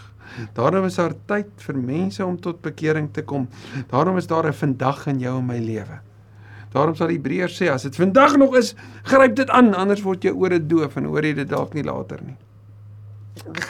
Daarom 0.55 0.87
is 0.87 0.99
daar 0.99 1.15
tyd 1.27 1.51
vir 1.63 1.79
mense 1.79 2.23
om 2.27 2.37
tot 2.39 2.63
bekering 2.63 3.11
te 3.15 3.23
kom. 3.27 3.49
Daarom 3.91 4.19
is 4.19 4.27
daar 4.27 4.47
'n 4.47 4.53
vandag 4.53 5.07
in 5.07 5.19
jou 5.19 5.39
en 5.39 5.47
my 5.47 5.59
lewe. 5.59 6.01
Daarom 6.71 6.95
sal 6.95 7.11
Hebreërs 7.11 7.57
sê 7.59 7.71
as 7.71 7.83
dit 7.87 7.97
vandag 7.99 8.37
nog 8.39 8.55
is, 8.59 8.75
gryp 9.09 9.35
dit 9.39 9.51
aan, 9.51 9.73
anders 9.75 10.05
word 10.07 10.23
jou 10.23 10.37
ore 10.39 10.61
doof 10.63 10.97
en 11.01 11.09
hoor 11.11 11.27
jy 11.27 11.35
dit 11.41 11.51
dalk 11.51 11.75
nie 11.75 11.87
later 11.87 12.23
nie. 12.23 12.37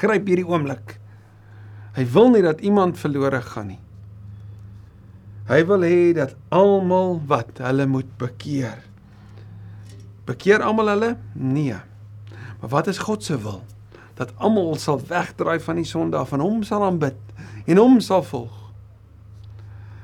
Gryp 0.00 0.28
hierdie 0.28 0.46
oomblik. 0.48 0.98
Hy 1.96 2.04
wil 2.12 2.28
nie 2.34 2.44
dat 2.44 2.60
iemand 2.60 3.00
verlore 3.00 3.40
gaan 3.44 3.72
nie. 3.72 3.80
Hy 5.50 5.64
wil 5.66 5.82
hê 5.82 6.12
dat 6.14 6.36
almal 6.54 7.18
wat 7.26 7.58
hulle 7.64 7.88
moet 7.90 8.10
bekeer. 8.20 8.84
Bekeer 10.28 10.62
almal 10.62 10.92
hulle? 10.92 11.14
Nee. 11.34 11.80
Maar 12.60 12.70
wat 12.76 12.92
is 12.92 13.00
God 13.02 13.24
se 13.24 13.38
wil? 13.40 13.62
Dat 14.20 14.34
almal 14.36 14.76
sal 14.78 15.00
wegdraai 15.08 15.58
van 15.64 15.80
die 15.80 15.88
sonde 15.88 16.20
af 16.20 16.36
en 16.36 16.44
hom 16.44 16.62
sal 16.62 16.84
aanbid 16.84 17.18
en 17.66 17.80
hom 17.80 17.98
sal 18.04 18.22
volg. 18.28 18.59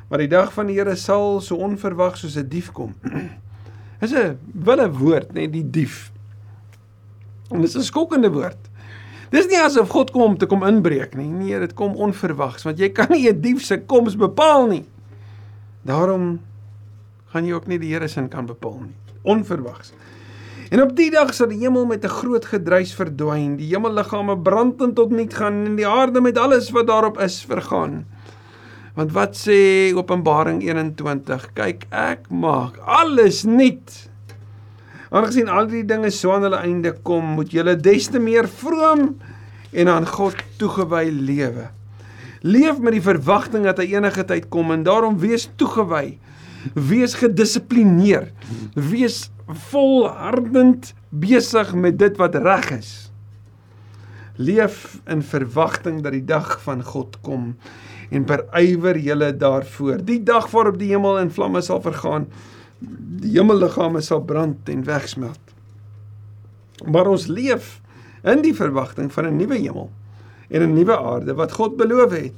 Maar 0.09 0.23
die 0.23 0.31
dag 0.31 0.53
van 0.53 0.67
die 0.71 0.77
Here 0.79 0.95
sal 0.97 1.41
so 1.41 1.57
onverwags 1.57 2.21
soos 2.21 2.37
'n 2.37 2.49
dief 2.49 2.71
kom. 2.73 2.95
Dis 4.01 4.13
'n 4.13 4.39
wille 4.53 4.91
woord, 4.91 5.33
net 5.33 5.53
die 5.53 5.71
dief. 5.71 6.13
En 7.51 7.61
dit 7.61 7.69
is 7.69 7.77
'n 7.77 7.83
skokkende 7.83 8.31
woord. 8.31 8.59
Dis 9.31 9.49
nie 9.51 9.59
asof 9.59 9.89
God 9.91 10.11
kom 10.11 10.23
om 10.23 10.37
te 10.39 10.47
kom 10.47 10.63
inbreek 10.63 11.17
nie. 11.17 11.27
Nee, 11.27 11.59
dit 11.59 11.75
kom 11.75 11.97
onverwags 11.97 12.63
want 12.63 12.79
jy 12.79 12.89
kan 12.89 13.11
nie 13.11 13.29
'n 13.29 13.41
dief 13.41 13.65
se 13.65 13.79
koms 13.79 14.17
bepaal 14.17 14.67
nie. 14.67 14.85
Daarom 15.83 16.41
gaan 17.33 17.45
jy 17.45 17.53
ook 17.53 17.67
nie 17.67 17.79
die 17.79 17.93
Here 17.93 18.09
se 18.09 18.29
kan 18.29 18.47
bepaal 18.47 18.81
nie. 18.81 18.95
Onverwags. 19.23 19.93
En 20.71 20.83
op 20.83 20.97
die 20.97 21.11
dag 21.11 21.35
sal 21.35 21.49
die 21.49 21.59
hemel 21.59 21.87
met 21.87 22.05
'n 22.05 22.09
groot 22.09 22.45
gedruis 22.45 22.95
verdwyn, 22.95 23.57
die 23.57 23.75
hemelliggame 23.75 24.39
brandend 24.39 24.95
tot 24.95 25.11
niet 25.11 25.35
gaan 25.35 25.65
en 25.65 25.77
die 25.77 25.87
aarde 25.87 26.21
met 26.21 26.39
alles 26.39 26.71
wat 26.71 26.87
daarop 26.87 27.19
is 27.19 27.45
vergaan. 27.45 28.07
Want 28.97 29.12
wat 29.12 29.35
sê 29.37 29.93
Openbaring 29.93 30.62
21? 30.65 31.50
Kyk, 31.53 31.83
ek 31.93 32.31
maak 32.33 32.79
alles 32.81 33.43
nuut. 33.45 33.93
Aangesien 35.12 35.50
al 35.53 35.69
die 35.69 35.83
dinge 35.85 36.09
so 36.09 36.33
aan 36.33 36.47
hulle 36.47 36.62
einde 36.65 36.95
kom, 37.05 37.35
moet 37.37 37.53
julle 37.53 37.75
des 37.76 38.09
te 38.09 38.23
meer 38.23 38.49
vroom 38.49 39.11
en 39.76 39.91
aan 39.93 40.09
God 40.09 40.41
toegewy 40.57 41.11
lewe. 41.12 41.69
Leef 42.41 42.81
met 42.81 42.97
die 42.97 43.05
verwagting 43.05 43.69
dat 43.69 43.83
hy 43.83 43.91
enige 43.99 44.25
tyd 44.25 44.49
kom 44.55 44.73
en 44.73 44.87
daarom 44.87 45.21
wees 45.21 45.45
toegewy. 45.61 46.17
Wees 46.73 47.19
gedissiplineer. 47.21 48.31
Wees 48.73 49.26
volhardend 49.69 50.95
besig 51.12 51.75
met 51.76 52.00
dit 52.00 52.17
wat 52.17 52.41
reg 52.41 52.79
is. 52.79 52.95
Leef 54.41 55.03
in 55.05 55.21
verwagting 55.21 56.00
dat 56.00 56.17
die 56.17 56.25
dag 56.25 56.57
van 56.65 56.81
God 56.81 57.21
kom 57.21 57.53
en 58.11 58.25
berywer 58.25 58.99
julle 58.99 59.37
daarvoor. 59.37 60.05
Die 60.05 60.23
dag 60.23 60.51
waarop 60.51 60.79
die 60.79 60.93
hemel 60.93 61.19
in 61.19 61.31
vlamme 61.31 61.61
sal 61.61 61.81
vergaan, 61.81 62.27
die 63.23 63.35
hemelliggame 63.39 64.01
sal 64.01 64.23
brand 64.25 64.69
en 64.69 64.85
wegsmelt. 64.85 65.41
Maar 66.85 67.09
ons 67.09 67.27
leef 67.27 67.81
in 68.27 68.43
die 68.45 68.55
verwagting 68.55 69.13
van 69.13 69.27
'n 69.27 69.37
nuwe 69.37 69.57
hemel 69.57 69.91
en 70.49 70.63
'n 70.63 70.75
nuwe 70.75 70.99
aarde 70.99 71.35
wat 71.35 71.53
God 71.53 71.77
beloof 71.77 72.11
het, 72.11 72.35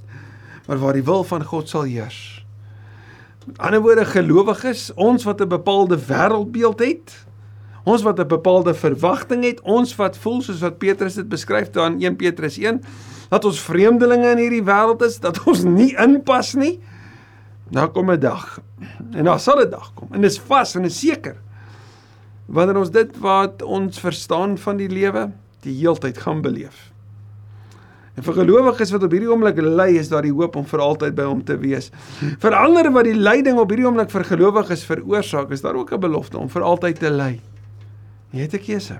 maar 0.66 0.78
waar 0.78 0.92
die 0.92 1.04
wil 1.04 1.24
van 1.24 1.44
God 1.44 1.68
sal 1.68 1.82
heers. 1.82 2.44
Met 3.46 3.58
ander 3.58 3.80
woorde 3.80 4.04
gelowiges, 4.04 4.94
ons 4.94 5.24
wat 5.24 5.40
'n 5.40 5.48
bepaalde 5.48 5.98
wêreldbeeld 5.98 6.78
het, 6.78 7.26
ons 7.84 8.02
wat 8.02 8.20
'n 8.20 8.26
bepaalde 8.26 8.74
verwagting 8.74 9.44
het, 9.44 9.60
ons 9.60 9.96
wat 9.96 10.18
voel 10.18 10.42
soos 10.42 10.60
wat 10.60 10.78
Petrus 10.78 11.14
dit 11.14 11.28
beskryf 11.28 11.70
daar 11.70 11.90
in 11.90 12.02
1 12.02 12.16
Petrus 12.16 12.58
1, 12.58 12.82
dat 13.28 13.44
ons 13.44 13.60
vreemdelinge 13.60 14.30
in 14.30 14.38
hierdie 14.38 14.64
wêreld 14.64 15.02
is, 15.02 15.18
dat 15.20 15.40
ons 15.46 15.64
nie 15.64 15.94
inpas 15.96 16.54
nie. 16.54 16.78
Daar 17.70 17.90
kom 17.92 18.10
'n 18.10 18.20
dag. 18.20 18.60
En 19.12 19.24
daar 19.24 19.40
sal 19.40 19.60
'n 19.60 19.70
dag 19.70 19.92
kom 19.94 20.08
en 20.12 20.20
dit 20.20 20.30
is 20.30 20.38
vas 20.38 20.74
en 20.74 20.84
is 20.84 20.98
seker. 20.98 21.36
Wanneer 22.46 22.76
ons 22.76 22.90
dit 22.90 23.18
wat 23.18 23.62
ons 23.62 24.00
verstaan 24.00 24.58
van 24.58 24.76
die 24.76 24.88
lewe 24.88 25.30
die 25.60 25.74
heeltyd 25.74 26.18
gaan 26.18 26.40
beleef. 26.40 26.92
En 28.18 28.24
vir 28.26 28.34
gelowiges 28.34 28.90
wat 28.90 29.02
op 29.02 29.12
hierdie 29.14 29.28
oomblik 29.30 29.60
ly, 29.62 29.92
is 29.98 30.08
daar 30.08 30.22
die 30.22 30.32
hoop 30.34 30.56
om 30.56 30.64
vir 30.66 30.80
altyd 30.80 31.14
by 31.14 31.22
hom 31.22 31.44
te 31.44 31.54
wees. 31.58 31.92
Vir 32.42 32.54
ander 32.54 32.90
wat 32.90 33.04
die 33.04 33.14
lyding 33.14 33.58
op 33.58 33.70
hierdie 33.70 33.86
oomblik 33.86 34.10
vir 34.10 34.24
gelowiges 34.24 34.82
veroorsaak, 34.88 35.52
is 35.54 35.62
daar 35.62 35.78
ook 35.78 35.92
'n 35.92 36.00
belofte 36.00 36.38
om 36.38 36.48
vir 36.48 36.62
altyd 36.62 36.98
te 36.98 37.10
ly. 37.10 37.40
Jy 38.32 38.40
het 38.40 38.54
'n 38.54 38.64
keuse. 38.64 38.98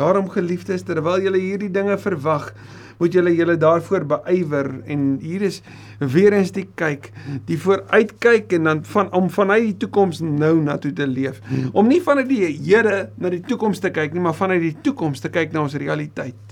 Daarom 0.00 0.30
geliefdes, 0.32 0.86
terwyl 0.88 1.20
julle 1.20 1.40
hierdie 1.40 1.68
dinge 1.72 1.98
verwag, 2.00 2.54
moet 3.00 3.12
julle 3.16 3.32
julle 3.36 3.56
daarvoor 3.60 4.06
beywer 4.08 4.68
en 4.92 5.02
hier 5.20 5.44
is 5.44 5.60
weer 6.00 6.36
eens 6.36 6.52
die 6.56 6.66
kyk, 6.76 7.10
die 7.48 7.58
vooruitkyk 7.60 8.52
en 8.56 8.68
dan 8.68 8.80
van 8.92 9.10
om 9.16 9.28
vanuit 9.32 9.66
die 9.70 9.76
toekoms 9.84 10.22
nou 10.24 10.54
na 10.60 10.78
toe 10.80 10.92
te 10.96 11.08
leef. 11.08 11.40
Om 11.72 11.88
nie 11.88 12.00
vanuit 12.04 12.28
die 12.28 12.48
Here 12.50 13.10
na 13.20 13.32
die 13.32 13.42
toekoms 13.44 13.80
te 13.80 13.92
kyk 13.92 14.16
nie, 14.16 14.24
maar 14.24 14.36
vanuit 14.36 14.62
die 14.64 14.76
toekoms 14.88 15.20
te 15.24 15.32
kyk 15.32 15.52
na 15.52 15.64
ons 15.64 15.76
realiteit 15.80 16.50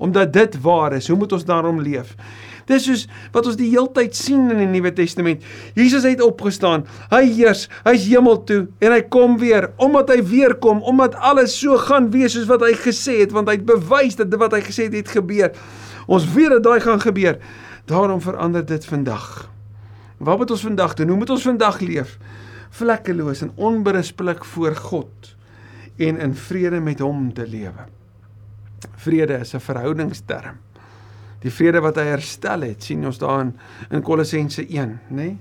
omdat 0.00 0.32
dit 0.32 0.56
waar 0.64 0.96
is. 0.96 1.08
Hoe 1.08 1.18
moet 1.20 1.32
ons 1.36 1.44
daarom 1.44 1.80
leef? 1.84 2.16
Dis 2.70 2.86
soos 2.86 3.06
wat 3.34 3.48
ons 3.50 3.58
die 3.58 3.70
heeltyd 3.72 4.16
sien 4.16 4.48
in 4.52 4.60
die 4.62 4.68
Nuwe 4.70 4.92
Testament. 4.94 5.44
Jesus 5.78 6.06
het 6.06 6.22
opgestaan. 6.24 6.86
Hy 7.12 7.22
heers, 7.28 7.66
hy's 7.86 8.06
hemel 8.10 8.40
toe 8.48 8.62
en 8.82 8.94
hy 8.94 9.00
kom 9.12 9.38
weer 9.40 9.70
omdat 9.82 10.12
hy 10.14 10.20
weer 10.26 10.56
kom, 10.62 10.82
omdat 10.86 11.18
alles 11.18 11.56
so 11.58 11.78
gaan 11.88 12.10
wees 12.14 12.36
soos 12.36 12.48
wat 12.50 12.64
hy 12.66 12.72
gesê 12.78 13.20
het, 13.24 13.34
want 13.36 13.50
hy 13.50 13.58
het 13.58 13.68
bewys 13.68 14.18
dat 14.20 14.34
wat 14.40 14.56
hy 14.56 14.62
gesê 14.66 14.88
het 14.88 14.98
het 15.00 15.14
gebeur. 15.18 15.54
Ons 16.10 16.28
weet 16.34 16.56
dat 16.56 16.66
daai 16.66 16.80
gaan 16.84 17.02
gebeur. 17.02 17.40
Daarom 17.90 18.22
verander 18.22 18.64
dit 18.66 18.84
vandag. 18.86 19.48
Wat 20.20 20.38
moet 20.38 20.50
ons 20.52 20.66
vandag 20.68 20.94
doen? 20.94 21.08
Hoe 21.08 21.18
moet 21.22 21.32
ons 21.32 21.48
vandag 21.48 21.80
leef? 21.80 22.18
Vlekkeloos 22.76 23.40
en 23.42 23.54
onberispelik 23.56 24.44
voor 24.44 24.76
God 24.76 25.34
en 26.00 26.20
in 26.22 26.34
vrede 26.34 26.80
met 26.80 27.00
hom 27.02 27.32
te 27.34 27.46
lewe. 27.48 27.88
Vrede 28.96 29.38
is 29.40 29.54
'n 29.54 29.60
verhoudingsterm. 29.60 30.58
Die 31.40 31.50
vrede 31.50 31.80
wat 31.80 31.96
hy 31.96 32.04
herstel 32.04 32.60
het, 32.60 32.82
sien 32.82 33.04
ons 33.06 33.18
daar 33.18 33.52
in, 33.90 34.02
Kolossense 34.02 34.66
1, 34.68 35.00
nê? 35.08 35.14
Nee? 35.14 35.38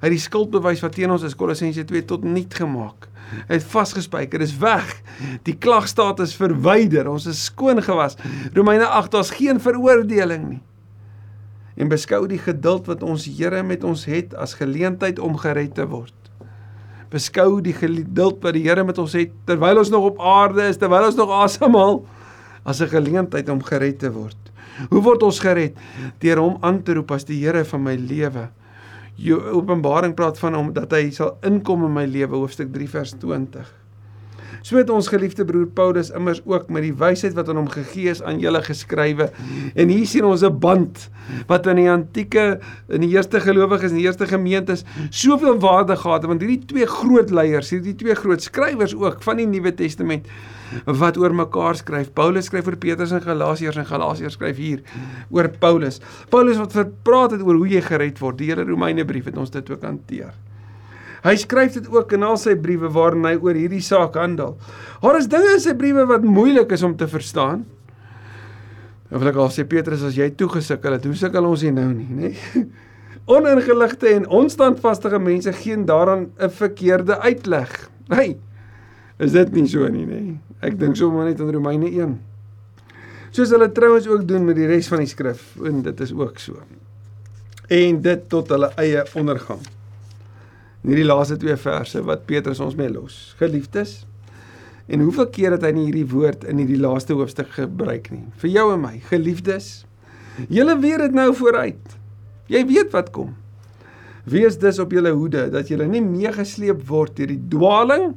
Hy 0.00 0.08
het 0.08 0.14
die 0.14 0.22
skuldbewys 0.22 0.80
wat 0.80 0.94
teen 0.96 1.10
ons 1.10 1.22
is 1.26 1.36
Kolossense 1.36 1.84
2 1.84 2.04
tot 2.08 2.22
niet 2.24 2.54
gemaak. 2.54 3.10
Hy 3.48 3.58
het 3.58 3.66
vasgespijker, 3.68 4.40
dit 4.40 4.48
is 4.48 4.56
weg. 4.58 4.94
Die 5.46 5.56
klagstaat 5.60 6.22
is 6.24 6.32
verwyder. 6.38 7.10
Ons 7.10 7.26
is 7.30 7.44
skoon 7.50 7.82
gewas. 7.84 8.16
Romeine 8.56 8.88
8, 8.88 9.12
daar's 9.12 9.34
geen 9.36 9.60
veroordeling 9.60 10.48
nie. 10.48 10.62
En 11.76 11.90
beskou 11.92 12.24
die 12.28 12.40
geduld 12.40 12.88
wat 12.88 13.04
ons 13.06 13.26
Here 13.28 13.62
met 13.62 13.84
ons 13.84 14.06
het 14.08 14.34
as 14.34 14.56
geleentheid 14.58 15.20
om 15.20 15.36
gered 15.40 15.74
te 15.76 15.86
word. 15.88 16.16
Beskou 17.12 17.60
die 17.60 17.74
geduld 17.76 18.40
wat 18.44 18.56
die 18.56 18.64
Here 18.64 18.84
met 18.84 18.98
ons 18.98 19.12
het 19.18 19.36
terwyl 19.48 19.82
ons 19.82 19.92
nog 19.92 20.12
op 20.14 20.20
aarde 20.20 20.64
is, 20.68 20.80
terwyl 20.80 21.10
ons 21.10 21.18
nog 21.18 21.32
asemhaal. 21.42 22.00
As 22.64 22.80
'n 22.80 22.88
geleentheid 22.88 23.48
om 23.48 23.62
gered 23.62 23.98
te 23.98 24.12
word. 24.12 24.36
Hoe 24.90 25.02
word 25.02 25.22
ons 25.22 25.40
gered? 25.40 25.76
Deur 26.18 26.38
hom 26.38 26.56
aan 26.60 26.82
te 26.82 26.94
roep 26.94 27.10
as 27.10 27.24
die 27.24 27.44
Here 27.44 27.64
van 27.64 27.82
my 27.82 27.96
lewe. 27.96 28.48
Openbaring 29.52 30.14
praat 30.14 30.38
van 30.38 30.54
hom 30.54 30.72
dat 30.72 30.92
hy 30.92 31.10
sal 31.10 31.38
inkom 31.42 31.84
in 31.84 31.92
my 31.92 32.06
lewe 32.06 32.36
hoofstuk 32.36 32.72
3 32.72 32.88
vers 32.88 33.12
20. 33.18 33.79
So 34.62 34.76
het 34.76 34.90
ons 34.92 35.08
geliefde 35.08 35.44
broer 35.48 35.66
Paulus 35.66 36.10
immers 36.10 36.42
ook 36.44 36.68
met 36.68 36.84
die 36.84 36.94
wysheid 36.94 37.34
wat 37.38 37.48
aan 37.48 37.62
hom 37.62 37.70
gegee 37.72 38.10
is 38.12 38.22
aan 38.22 38.40
julle 38.42 38.60
geskrywe. 38.64 39.30
En 39.74 39.88
hier 39.88 40.06
sien 40.06 40.24
ons 40.24 40.42
'n 40.44 40.58
band 40.58 41.08
wat 41.46 41.66
in 41.66 41.76
die 41.76 41.90
antieke 41.90 42.60
in 42.88 43.00
die 43.00 43.10
eerste 43.16 43.40
gelowiges 43.40 43.90
en 43.90 43.96
die 43.96 44.06
eerste 44.06 44.26
gemeentes 44.26 44.84
soveel 45.10 45.58
waarde 45.58 45.96
gehad 45.96 46.22
het 46.22 46.30
want 46.30 46.40
hierdie 46.40 46.66
twee 46.66 46.86
groot 46.86 47.30
leiers, 47.30 47.70
hierdie 47.70 47.94
twee 47.94 48.14
groot 48.14 48.42
skrywers 48.42 48.94
ook 48.94 49.22
van 49.22 49.36
die 49.36 49.46
Nuwe 49.46 49.74
Testament 49.74 50.26
wat 50.84 51.16
oor 51.16 51.34
mekaar 51.34 51.76
skryf. 51.76 52.12
Paulus 52.12 52.44
skryf 52.50 52.66
oor 52.66 52.76
Petrus 52.76 53.10
en 53.12 53.22
Galasiërs 53.22 53.76
en 53.76 53.86
Galasiërs 53.86 54.38
skryf 54.38 54.56
hier 54.56 54.82
oor 55.30 55.48
Paulus. 55.48 56.00
Paulus 56.28 56.56
wat 56.56 56.72
verpraat 56.72 57.30
het 57.30 57.42
oor 57.42 57.54
hoe 57.54 57.68
jy 57.68 57.80
gered 57.80 58.18
word. 58.18 58.38
Die 58.38 58.50
hele 58.52 58.64
Romeine 58.68 59.04
brief 59.04 59.24
het 59.24 59.36
ons 59.36 59.50
dit 59.50 59.70
ook 59.70 59.82
hanteer. 59.82 60.32
Hy 61.20 61.34
skryf 61.36 61.76
dit 61.76 61.88
ook 61.92 62.14
in 62.16 62.24
al 62.24 62.38
sy 62.40 62.54
briewe 62.60 62.88
waarin 62.92 63.26
hy 63.28 63.34
oor 63.36 63.56
hierdie 63.58 63.82
saak 63.84 64.16
handel. 64.16 64.54
Daar 65.02 65.18
is 65.18 65.28
dinge 65.28 65.52
in 65.52 65.60
sy 65.60 65.74
briewe 65.76 66.06
wat 66.08 66.24
moeilik 66.24 66.72
is 66.72 66.84
om 66.86 66.94
te 66.96 67.08
verstaan. 67.10 67.66
Of 69.10 69.24
ek 69.26 69.40
al 69.42 69.50
sê 69.52 69.66
Petrus 69.68 70.04
as 70.06 70.16
jy 70.16 70.30
toegesukkel 70.38 70.96
het, 70.96 71.08
hoe 71.08 71.18
sukkel 71.18 71.48
ons 71.48 71.64
hier 71.66 71.74
nou 71.76 71.90
nie, 71.92 72.08
nê? 72.08 72.30
Nee? 72.32 72.64
Oningeligte 73.34 74.08
en 74.14 74.24
onstandvaste 74.40 75.18
mense 75.20 75.52
gee 75.60 75.76
daaraan 75.86 76.30
'n 76.38 76.50
verkeerde 76.50 77.18
uitleg. 77.20 77.90
Hey, 78.08 78.38
is 79.18 79.32
dit 79.32 79.52
nie 79.52 79.66
so 79.68 79.86
nie, 79.88 80.06
nê? 80.06 80.20
Nee? 80.20 80.38
Ek 80.60 80.78
dink 80.78 80.96
sommer 80.96 81.24
net 81.24 81.40
aan 81.40 81.52
Romeine 81.52 81.86
1. 81.86 82.18
Soos 83.30 83.50
hulle 83.50 83.70
trouens 83.72 84.08
ook 84.08 84.26
doen 84.26 84.44
met 84.44 84.56
die 84.56 84.66
res 84.66 84.88
van 84.88 84.98
die 84.98 85.06
skrif 85.06 85.56
en 85.62 85.82
dit 85.82 86.00
is 86.00 86.12
ook 86.12 86.38
so. 86.38 86.56
En 87.68 88.00
dit 88.00 88.28
tot 88.28 88.48
hulle 88.48 88.72
eie 88.76 89.04
ondergang 89.14 89.60
in 90.80 90.94
hierdie 90.94 91.08
laaste 91.08 91.36
twee 91.40 91.56
verse 91.60 92.00
wat 92.06 92.24
Petrus 92.28 92.60
ons 92.64 92.76
mee 92.78 92.88
los. 92.92 93.34
Geliefdes, 93.40 94.00
en 94.90 95.04
hoeveel 95.04 95.28
keer 95.34 95.54
het 95.56 95.64
hy 95.66 95.74
nie 95.76 95.86
hierdie 95.90 96.08
woord 96.08 96.46
in 96.48 96.62
hierdie 96.62 96.80
laaste 96.80 97.14
hoofstuk 97.14 97.52
gebruik 97.54 98.10
nie? 98.14 98.24
Vir 98.40 98.54
jou 98.56 98.66
en 98.74 98.82
my, 98.82 98.96
geliefdes. 99.10 99.70
Julle 100.48 100.78
weet 100.80 101.04
dit 101.04 101.16
nou 101.16 101.28
vooruit. 101.36 101.96
Jy 102.50 102.64
weet 102.66 102.90
wat 102.94 103.12
kom. 103.14 103.34
Wees 104.30 104.58
dus 104.60 104.80
op 104.82 104.92
julle 104.92 105.12
hoede 105.14 105.46
dat 105.52 105.70
julle 105.70 105.86
nie 105.88 106.02
meegesleep 106.04 106.82
word 106.88 107.16
deur 107.18 107.30
die 107.30 107.42
dwaaling 107.52 108.12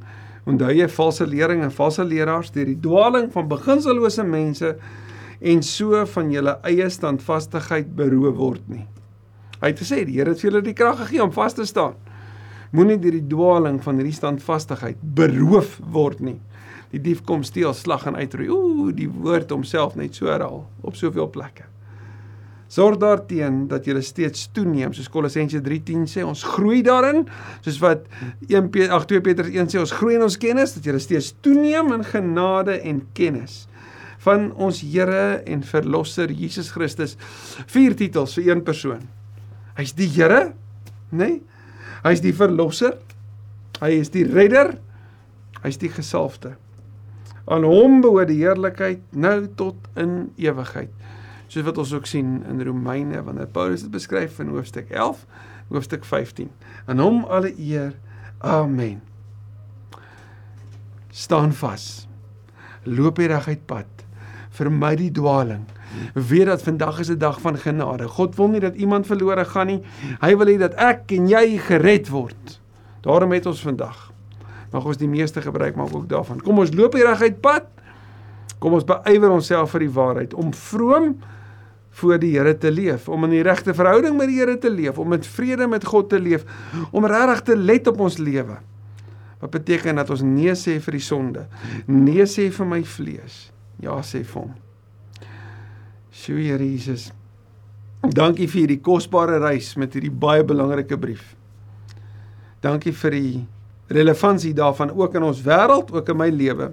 onthou 0.50 0.72
jy 0.75 0.88
valse 0.91 1.25
lering 1.27 1.62
en 1.63 1.72
valse 1.72 2.03
leraars 2.03 2.51
deur 2.51 2.67
die 2.67 2.79
dwaaling 2.84 3.29
van 3.32 3.48
beginsellose 3.51 4.25
mense 4.27 4.74
en 5.43 5.63
so 5.63 6.01
van 6.15 6.32
julle 6.32 6.58
eie 6.67 6.89
standvastigheid 6.91 7.93
beroof 7.96 8.36
word 8.39 8.65
nie. 8.72 8.84
Hy 9.62 9.72
het 9.72 9.79
gesê 9.79 10.01
die 10.08 10.17
Here 10.17 10.34
het 10.34 10.41
vir 10.41 10.50
julle 10.50 10.63
die 10.65 10.75
krag 10.75 11.00
gegee 11.05 11.24
om 11.24 11.32
vas 11.36 11.55
te 11.55 11.67
staan 11.67 11.96
moenie 12.74 12.98
deur 13.01 13.18
die 13.20 13.27
dwaaling 13.30 13.77
van 13.86 14.00
hierdie 14.01 14.15
standvastigheid 14.18 15.01
beroof 15.15 15.77
word 15.94 16.24
nie. 16.25 16.39
Die 16.94 17.01
dief 17.01 17.24
kom 17.25 17.46
steel, 17.46 17.74
slag 17.74 18.08
en 18.10 18.18
uitroei. 18.18 18.50
Ooh, 18.53 18.89
die 18.94 19.10
woord 19.10 19.53
homself 19.53 19.96
net 19.98 20.18
so 20.18 20.30
herhaal 20.30 20.65
op 20.86 20.98
soveel 20.98 21.30
plekke. 21.34 21.65
Sorg 22.74 22.98
daarteen 22.98 23.68
dat 23.70 23.86
jy 23.86 24.00
steeds 24.01 24.48
toeneem, 24.53 24.94
soos 24.98 25.10
Kolossense 25.13 25.62
3:10 25.62 26.08
sê, 26.10 26.24
ons 26.25 26.42
groei 26.56 26.82
daarin, 26.82 27.27
soos 27.62 27.77
wat 27.84 28.08
1 28.50 28.72
Petrus 28.74 29.06
2 29.12 29.22
Petrus 29.22 29.51
1 29.53 29.70
sê, 29.70 29.80
ons 29.82 29.94
groei 29.94 30.15
in 30.18 30.25
ons 30.25 30.38
kennis, 30.38 30.74
dat 30.74 30.86
jy 30.86 30.98
steeds 31.00 31.36
toeneem 31.46 31.94
in 31.94 32.03
genade 32.03 32.80
en 32.82 33.03
kennis 33.13 33.68
van 34.24 34.51
ons 34.56 34.82
Here 34.82 35.44
en 35.46 35.63
Verlosser 35.68 36.32
Jesus 36.32 36.72
Christus. 36.72 37.18
Vier 37.68 37.96
titels 38.00 38.38
vir 38.38 38.53
een 38.53 38.63
persoon. 38.63 39.01
Hy's 39.77 39.94
die 39.98 40.08
Here, 40.08 40.53
nê? 41.12 41.18
Nee? 41.18 41.42
Hy 42.03 42.12
is 42.17 42.24
die 42.24 42.36
verlosser. 42.36 42.98
Hy 43.79 43.93
is 44.01 44.12
die 44.13 44.25
redder. 44.27 44.75
Hy 45.63 45.72
is 45.72 45.79
die 45.79 45.91
gesalfde. 45.91 46.57
Aan 47.51 47.65
hom 47.67 48.01
behoort 48.03 48.31
die 48.31 48.41
heerlikheid 48.41 49.03
nou 49.12 49.45
tot 49.60 49.88
in 50.00 50.31
ewigheid. 50.39 50.91
Soos 51.51 51.65
wat 51.67 51.79
ons 51.79 51.93
ook 51.95 52.07
sien 52.10 52.41
in 52.50 52.62
Romeine 52.65 53.21
wanneer 53.23 53.51
Paulus 53.51 53.84
dit 53.86 53.91
beskryf 53.93 54.39
in 54.41 54.51
hoofstuk 54.56 54.91
11, 54.91 55.25
hoofstuk 55.71 56.08
15. 56.08 56.49
Aan 56.88 57.04
hom 57.04 57.23
alle 57.28 57.54
eer. 57.60 57.93
Amen. 58.43 59.01
Staan 61.13 61.54
vas. 61.54 62.08
Loop 62.84 63.21
die 63.21 63.30
reguit 63.32 63.67
pad. 63.69 63.88
Vermy 64.54 64.95
die 64.99 65.12
dwaaling 65.13 65.67
weet 66.13 66.45
dat 66.45 66.63
vandag 66.63 66.99
is 66.99 67.10
'n 67.10 67.17
dag 67.17 67.41
van 67.41 67.58
genade. 67.58 68.08
God 68.08 68.36
wil 68.36 68.47
nie 68.47 68.60
dat 68.60 68.75
iemand 68.75 69.06
verlore 69.06 69.45
gaan 69.45 69.67
nie. 69.67 69.82
Hy 70.19 70.38
wil 70.38 70.47
hê 70.47 70.58
dat 70.58 70.73
ek 70.73 71.12
en 71.12 71.27
jy 71.27 71.58
gered 71.58 72.10
word. 72.10 72.60
Daarom 73.01 73.32
het 73.32 73.45
ons 73.45 73.62
vandag. 73.62 74.12
Mag 74.71 74.86
ons 74.86 74.97
die 74.97 75.08
meeste 75.08 75.41
gebruik 75.41 75.75
maak 75.75 75.95
ook 75.95 76.10
daarvan. 76.10 76.41
Kom 76.41 76.60
ons 76.60 76.73
loop 76.73 76.91
die 76.91 77.06
reguit 77.06 77.41
pad. 77.41 77.63
Kom 78.60 78.73
ons 78.73 78.86
beywer 78.86 79.29
onsself 79.29 79.71
vir 79.71 79.79
die 79.79 79.91
waarheid 79.91 80.34
om 80.34 80.53
vroom 80.53 81.17
voor 81.93 82.19
die 82.19 82.32
Here 82.38 82.58
te 82.58 82.71
leef, 82.71 83.10
om 83.10 83.23
in 83.27 83.36
die 83.36 83.43
regte 83.45 83.73
verhouding 83.73 84.17
met 84.17 84.32
die 84.32 84.39
Here 84.39 84.58
te 84.58 84.71
leef, 84.71 84.97
om 84.97 85.12
met 85.13 85.27
vrede 85.27 85.67
met 85.67 85.86
God 85.86 86.10
te 86.10 86.19
leef, 86.19 86.45
om 86.91 87.06
regtig 87.06 87.41
te 87.41 87.58
let 87.58 87.88
op 87.91 87.99
ons 88.08 88.17
lewe. 88.17 88.58
Wat 89.43 89.51
beteken 89.51 89.99
dat 89.99 90.10
ons 90.10 90.23
nee 90.25 90.56
sê 90.58 90.79
vir 90.82 90.97
die 90.97 91.03
sonde, 91.03 91.47
nee 91.86 92.25
sê 92.29 92.49
vir 92.56 92.69
my 92.69 92.82
vlees, 92.88 93.39
ja 93.84 93.99
sê 94.01 94.23
vir 94.23 94.41
hom. 94.41 94.53
Sjoe 96.23 96.39
Here 96.39 96.63
Jesus. 96.63 97.09
Dankie 98.15 98.45
vir 98.47 98.62
hierdie 98.62 98.79
kosbare 98.83 99.41
reis 99.43 99.73
met 99.75 99.91
hierdie 99.91 100.12
baie 100.23 100.43
belangrike 100.47 100.95
brief. 100.95 101.33
Dankie 102.63 102.93
vir 102.95 103.15
die 103.17 103.41
relevantie 103.91 104.53
daarvan 104.55 104.93
ook 104.95 105.17
in 105.19 105.25
ons 105.27 105.41
wêreld, 105.43 105.91
ook 105.91 106.12
in 106.13 106.19
my 106.21 106.29
lewe. 106.31 106.69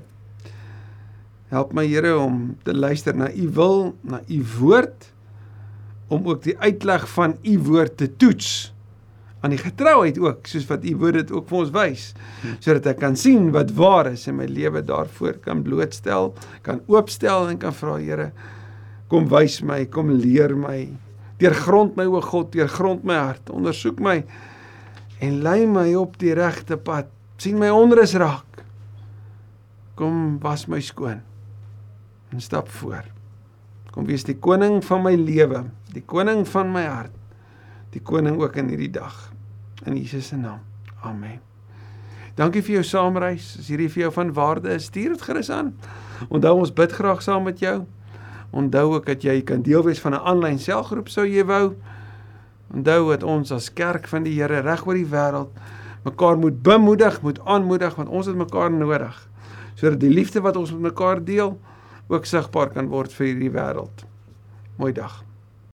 Help 1.51 1.73
my 1.75 1.83
Here 1.91 2.13
om 2.15 2.53
te 2.63 2.75
luister 2.77 3.17
na 3.19 3.27
u 3.35 3.49
wil, 3.57 3.81
na 4.07 4.21
u 4.31 4.39
woord 4.61 5.09
om 6.15 6.31
ook 6.31 6.45
die 6.47 6.55
uitleg 6.63 7.09
van 7.11 7.35
u 7.43 7.57
woord 7.67 7.97
te 7.99 8.07
toets 8.23 8.71
aan 9.43 9.55
die 9.55 9.61
getrouheid 9.63 10.19
ook 10.21 10.47
soos 10.51 10.67
wat 10.69 10.87
u 10.87 10.95
woord 11.01 11.23
dit 11.23 11.31
ook 11.33 11.47
vir 11.49 11.59
ons 11.63 11.71
wys 11.75 12.07
sodat 12.59 12.91
ek 12.93 12.99
kan 13.01 13.15
sien 13.17 13.49
wat 13.55 13.71
waar 13.79 14.11
is 14.11 14.27
en 14.29 14.37
my 14.37 14.47
lewe 14.51 14.83
daarvoor 14.85 15.39
kan 15.43 15.63
blootstel, 15.65 16.35
kan 16.67 16.83
oopstel 16.91 17.49
en 17.51 17.59
kan 17.63 17.75
vra 17.75 17.97
Here 18.03 18.31
Kom 19.11 19.27
wys 19.31 19.61
my, 19.67 19.85
kom 19.91 20.13
leer 20.15 20.55
my. 20.55 20.85
Deurgrond 21.41 21.97
my 21.99 22.07
o 22.07 22.21
God, 22.23 22.53
deurgrond 22.55 23.03
my 23.07 23.19
hart. 23.19 23.51
Ondersoek 23.51 23.99
my 24.03 24.21
en 25.21 25.41
lei 25.45 25.67
my 25.69 25.91
op 25.99 26.15
die 26.21 26.33
regte 26.35 26.79
pad. 26.81 27.11
sien 27.41 27.59
my 27.59 27.71
onrus 27.73 28.15
raak. 28.21 28.65
Kom 29.97 30.39
was 30.43 30.67
my 30.69 30.81
skoon. 30.81 31.23
En 32.31 32.41
stap 32.41 32.69
voor. 32.69 33.05
Kom 33.91 34.07
wees 34.07 34.25
die 34.25 34.37
koning 34.37 34.85
van 34.85 35.03
my 35.03 35.15
lewe, 35.17 35.65
die 35.95 36.05
koning 36.05 36.45
van 36.49 36.71
my 36.73 36.85
hart. 36.85 37.17
Die 37.91 38.03
koning 38.05 38.39
ook 38.39 38.57
in 38.61 38.69
hierdie 38.71 38.93
dag. 38.93 39.33
In 39.85 39.97
Jesus 39.97 40.29
se 40.31 40.37
naam. 40.37 40.61
Amen. 41.03 41.41
Dankie 42.37 42.63
vir 42.63 42.79
jou 42.79 42.85
saamreis. 42.87 43.57
As 43.59 43.71
hierdie 43.73 43.89
vir 43.91 44.05
jou 44.07 44.13
van 44.15 44.35
waarde 44.37 44.77
is, 44.77 44.87
stuur 44.93 45.17
dit 45.17 45.25
gerus 45.27 45.51
aan. 45.51 45.73
Onthou 46.29 46.61
ons 46.61 46.73
bid 46.73 46.93
graag 46.93 47.25
saam 47.25 47.49
met 47.49 47.59
jou. 47.59 47.81
Onthou 48.51 48.95
ook 48.95 49.07
dat 49.07 49.23
jy 49.23 49.43
kan 49.43 49.63
deel 49.63 49.83
wees 49.83 50.01
van 50.01 50.13
'n 50.13 50.27
aanlyn 50.27 50.59
selgroep 50.59 51.09
sou 51.09 51.27
jy 51.27 51.45
wou. 51.45 51.75
Onthou 52.75 53.11
dat 53.11 53.23
ons 53.23 53.53
as 53.53 53.73
kerk 53.73 54.09
van 54.09 54.23
die 54.23 54.35
Here 54.41 54.61
reg 54.61 54.87
oor 54.87 54.95
die 54.95 55.07
wêreld 55.07 55.51
mekaar 56.05 56.39
moet 56.39 56.63
bemoedig, 56.63 57.23
moet 57.23 57.41
aanmoedig 57.45 57.95
want 57.95 58.09
ons 58.09 58.27
het 58.27 58.37
mekaar 58.37 58.71
nodig 58.71 59.29
sodat 59.75 60.01
die 60.01 60.13
liefde 60.13 60.41
wat 60.45 60.57
ons 60.57 60.73
met 60.73 60.93
mekaar 60.93 61.25
deel 61.25 61.55
ook 62.09 62.27
sigbaar 62.29 62.69
kan 62.75 62.91
word 62.93 63.13
vir 63.17 63.27
hierdie 63.27 63.53
wêreld. 63.55 64.05
Mooi 64.77 64.93
dag. 64.93 65.30